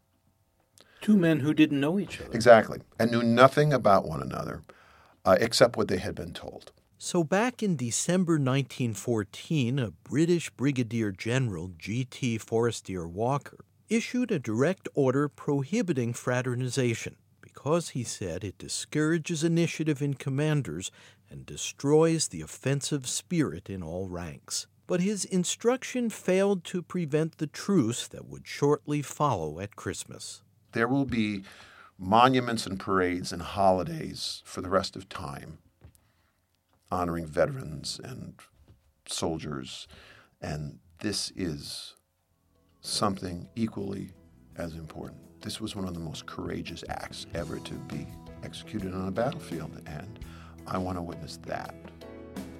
Two 1.01 1.17
men 1.17 1.39
who 1.39 1.53
didn't 1.53 1.79
know 1.79 1.99
each 1.99 2.21
other. 2.21 2.31
Exactly. 2.33 2.79
And 2.99 3.11
knew 3.11 3.23
nothing 3.23 3.73
about 3.73 4.07
one 4.07 4.21
another 4.21 4.61
uh, 5.25 5.37
except 5.39 5.77
what 5.77 5.87
they 5.87 5.97
had 5.97 6.15
been 6.15 6.33
told. 6.33 6.71
So, 6.97 7.23
back 7.23 7.61
in 7.61 7.75
December 7.75 8.33
1914, 8.33 9.79
a 9.79 9.91
British 9.91 10.49
Brigadier 10.51 11.11
General, 11.11 11.71
G.T. 11.77 12.37
Forestier 12.37 13.07
Walker, 13.07 13.65
issued 13.89 14.31
a 14.31 14.39
direct 14.39 14.87
order 14.95 15.27
prohibiting 15.27 16.13
fraternization 16.13 17.17
because 17.41 17.89
he 17.89 18.03
said 18.03 18.43
it 18.43 18.57
discourages 18.57 19.43
initiative 19.43 20.01
in 20.01 20.13
commanders 20.13 20.89
and 21.29 21.45
destroys 21.45 22.29
the 22.29 22.41
offensive 22.41 23.07
spirit 23.07 23.69
in 23.69 23.83
all 23.83 24.07
ranks 24.07 24.67
but 24.87 25.01
his 25.01 25.25
instruction 25.25 26.09
failed 26.09 26.63
to 26.63 26.81
prevent 26.81 27.37
the 27.37 27.47
truce 27.47 28.07
that 28.07 28.27
would 28.27 28.47
shortly 28.47 29.01
follow 29.01 29.59
at 29.59 29.75
Christmas. 29.75 30.43
There 30.73 30.87
will 30.87 31.05
be 31.05 31.43
monuments 31.97 32.65
and 32.65 32.79
parades 32.79 33.31
and 33.31 33.41
holidays 33.41 34.41
for 34.45 34.61
the 34.61 34.69
rest 34.69 34.95
of 34.95 35.09
time 35.09 35.59
honoring 36.91 37.25
veterans 37.25 37.99
and 38.03 38.35
soldiers, 39.07 39.87
and 40.41 40.79
this 40.99 41.31
is 41.35 41.95
something 42.81 43.49
equally 43.55 44.11
as 44.55 44.75
important. 44.75 45.19
This 45.41 45.59
was 45.59 45.75
one 45.75 45.87
of 45.87 45.93
the 45.93 45.99
most 45.99 46.25
courageous 46.25 46.83
acts 46.89 47.25
ever 47.33 47.59
to 47.59 47.73
be 47.73 48.07
executed 48.43 48.93
on 48.93 49.07
a 49.07 49.11
battlefield, 49.11 49.81
and 49.85 50.19
I 50.67 50.77
want 50.77 50.97
to 50.97 51.01
witness 51.01 51.37
that 51.45 51.75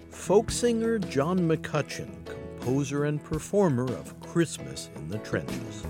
folk 0.10 0.52
singer 0.52 0.98
John 1.00 1.40
McCutcheon, 1.40 2.26
composer 2.26 3.06
and 3.06 3.24
performer 3.24 3.86
of 3.86 4.20
Christmas 4.22 4.90
in 4.96 5.10
the 5.10 5.20
Trenches. 5.20 5.84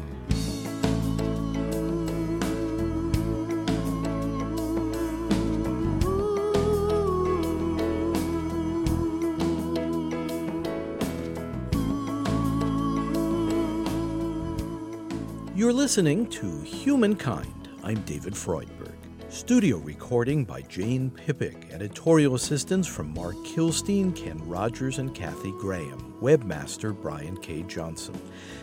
Listening 15.86 16.26
to 16.26 16.62
Humankind. 16.62 17.69
I'm 17.84 18.02
David 18.06 18.34
Freudberg. 18.34 18.95
Studio 19.30 19.78
recording 19.78 20.43
by 20.43 20.62
Jane 20.63 21.12
Pippick. 21.12 21.67
Editorial 21.71 22.34
assistance 22.34 22.88
from 22.88 23.13
Mark 23.13 23.36
Kilstein, 23.45 24.15
Ken 24.15 24.39
Rogers, 24.50 24.98
and 24.98 25.13
Kathy 25.13 25.52
Graham. 25.60 26.15
Webmaster 26.19 27.00
Brian 27.00 27.38
K. 27.38 27.62
Johnson. 27.67 28.19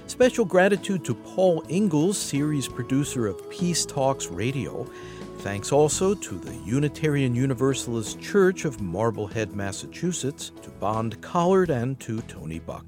Special 0.08 0.44
gratitude 0.44 1.04
to 1.04 1.14
Paul 1.14 1.62
Ingalls, 1.70 2.18
series 2.18 2.66
producer 2.66 3.28
of 3.28 3.48
Peace 3.48 3.86
Talks 3.86 4.26
Radio. 4.26 4.90
Thanks 5.42 5.72
also 5.72 6.14
to 6.14 6.38
the 6.38 6.54
Unitarian 6.58 7.34
Universalist 7.34 8.20
Church 8.20 8.64
of 8.64 8.80
Marblehead, 8.80 9.56
Massachusetts, 9.56 10.52
to 10.62 10.70
Bond 10.70 11.20
Collard, 11.20 11.68
and 11.68 11.98
to 11.98 12.20
Tony 12.22 12.60
Buck. 12.60 12.86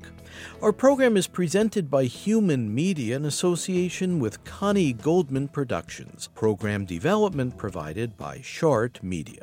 Our 0.63 0.73
program 0.73 1.17
is 1.17 1.27
presented 1.27 1.91
by 1.91 2.05
Human 2.05 2.73
Media 2.73 3.17
in 3.17 3.25
association 3.25 4.21
with 4.21 4.45
Connie 4.45 4.93
Goldman 4.93 5.49
Productions. 5.49 6.29
Program 6.37 6.85
development 6.85 7.57
provided 7.57 8.17
by 8.17 8.41
Shart 8.41 9.03
Media. 9.03 9.43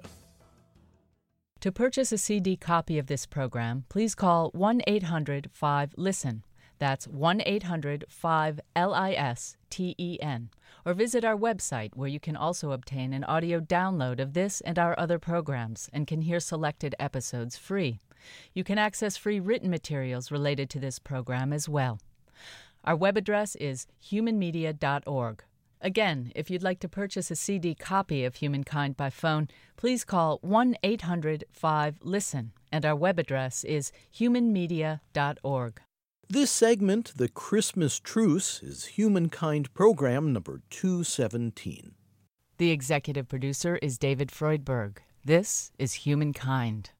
To 1.59 1.69
purchase 1.69 2.13
a 2.13 2.17
CD 2.17 2.55
copy 2.55 2.97
of 2.97 3.07
this 3.07 3.25
program, 3.25 3.83
please 3.89 4.15
call 4.15 4.51
1 4.51 4.83
800 4.87 5.49
5 5.51 5.95
LISTEN. 5.97 6.45
That's 6.79 7.09
1 7.09 7.41
800 7.45 8.05
5 8.07 8.59
L 8.73 8.93
I 8.93 9.11
S 9.11 9.57
T 9.69 9.95
E 9.97 10.17
N. 10.21 10.49
Or 10.85 10.93
visit 10.93 11.23
our 11.23 11.37
website 11.37 11.95
where 11.95 12.07
you 12.07 12.19
can 12.19 12.35
also 12.35 12.71
obtain 12.71 13.13
an 13.13 13.23
audio 13.23 13.59
download 13.59 14.19
of 14.19 14.33
this 14.33 14.61
and 14.61 14.79
our 14.79 14.97
other 14.99 15.19
programs 15.19 15.89
and 15.93 16.07
can 16.07 16.21
hear 16.21 16.39
selected 16.39 16.95
episodes 16.99 17.57
free. 17.57 17.99
You 18.53 18.63
can 18.63 18.77
access 18.77 19.17
free 19.17 19.39
written 19.39 19.69
materials 19.69 20.31
related 20.31 20.69
to 20.71 20.79
this 20.79 20.99
program 20.99 21.53
as 21.53 21.69
well. 21.69 21.99
Our 22.83 22.95
web 22.95 23.17
address 23.17 23.55
is 23.55 23.85
humanmedia.org. 24.03 25.43
Again, 25.83 26.31
if 26.35 26.49
you'd 26.49 26.63
like 26.63 26.79
to 26.81 26.89
purchase 26.89 27.31
a 27.31 27.35
CD 27.35 27.73
copy 27.73 28.23
of 28.23 28.35
Humankind 28.35 28.95
by 28.95 29.09
phone, 29.09 29.47
please 29.77 30.05
call 30.05 30.37
1 30.41 30.75
800 30.83 31.45
5 31.51 31.97
LISTEN, 32.01 32.51
and 32.71 32.85
our 32.85 32.95
web 32.95 33.17
address 33.17 33.63
is 33.63 33.91
humanmedia.org. 34.15 35.81
This 36.31 36.49
segment, 36.49 37.11
The 37.17 37.27
Christmas 37.27 37.99
Truce, 37.99 38.63
is 38.63 38.85
Humankind 38.85 39.73
Program 39.73 40.31
number 40.31 40.61
217. 40.69 41.91
The 42.57 42.71
executive 42.71 43.27
producer 43.27 43.77
is 43.81 43.97
David 43.97 44.29
Freudberg. 44.29 44.99
This 45.25 45.73
is 45.77 46.05
Humankind. 46.05 46.91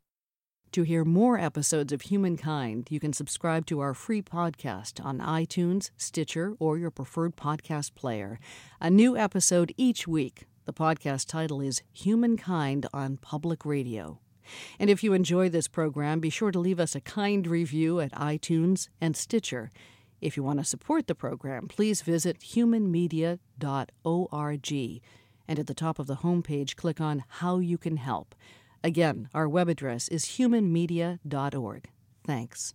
To 0.73 0.83
hear 0.83 1.05
more 1.05 1.39
episodes 1.39 1.93
of 1.93 2.01
Humankind, 2.01 2.89
you 2.89 2.99
can 2.99 3.13
subscribe 3.13 3.65
to 3.67 3.79
our 3.79 3.93
free 3.93 4.21
podcast 4.21 5.01
on 5.01 5.19
iTunes, 5.19 5.91
Stitcher, 5.95 6.57
or 6.59 6.77
your 6.77 6.91
preferred 6.91 7.37
podcast 7.37 7.95
player. 7.95 8.37
A 8.81 8.89
new 8.89 9.15
episode 9.15 9.73
each 9.77 10.05
week. 10.05 10.43
The 10.65 10.73
podcast 10.73 11.27
title 11.27 11.61
is 11.61 11.83
Humankind 11.93 12.85
on 12.93 13.15
Public 13.15 13.65
Radio. 13.65 14.19
And 14.79 14.89
if 14.89 15.03
you 15.03 15.13
enjoy 15.13 15.49
this 15.49 15.67
program, 15.67 16.19
be 16.19 16.29
sure 16.29 16.51
to 16.51 16.59
leave 16.59 16.79
us 16.79 16.95
a 16.95 17.01
kind 17.01 17.45
review 17.47 17.99
at 17.99 18.11
iTunes 18.13 18.89
and 18.99 19.15
Stitcher. 19.15 19.71
If 20.19 20.37
you 20.37 20.43
want 20.43 20.59
to 20.59 20.65
support 20.65 21.07
the 21.07 21.15
program, 21.15 21.67
please 21.67 22.01
visit 22.01 22.39
humanmedia.org 22.39 23.39
and 25.51 25.59
at 25.59 25.67
the 25.67 25.73
top 25.73 25.99
of 25.99 26.07
the 26.07 26.17
homepage, 26.17 26.77
click 26.77 27.01
on 27.01 27.25
How 27.27 27.59
You 27.59 27.77
Can 27.77 27.97
Help. 27.97 28.35
Again, 28.83 29.27
our 29.33 29.49
web 29.49 29.67
address 29.67 30.07
is 30.07 30.23
humanmedia.org. 30.23 31.89
Thanks. 32.25 32.73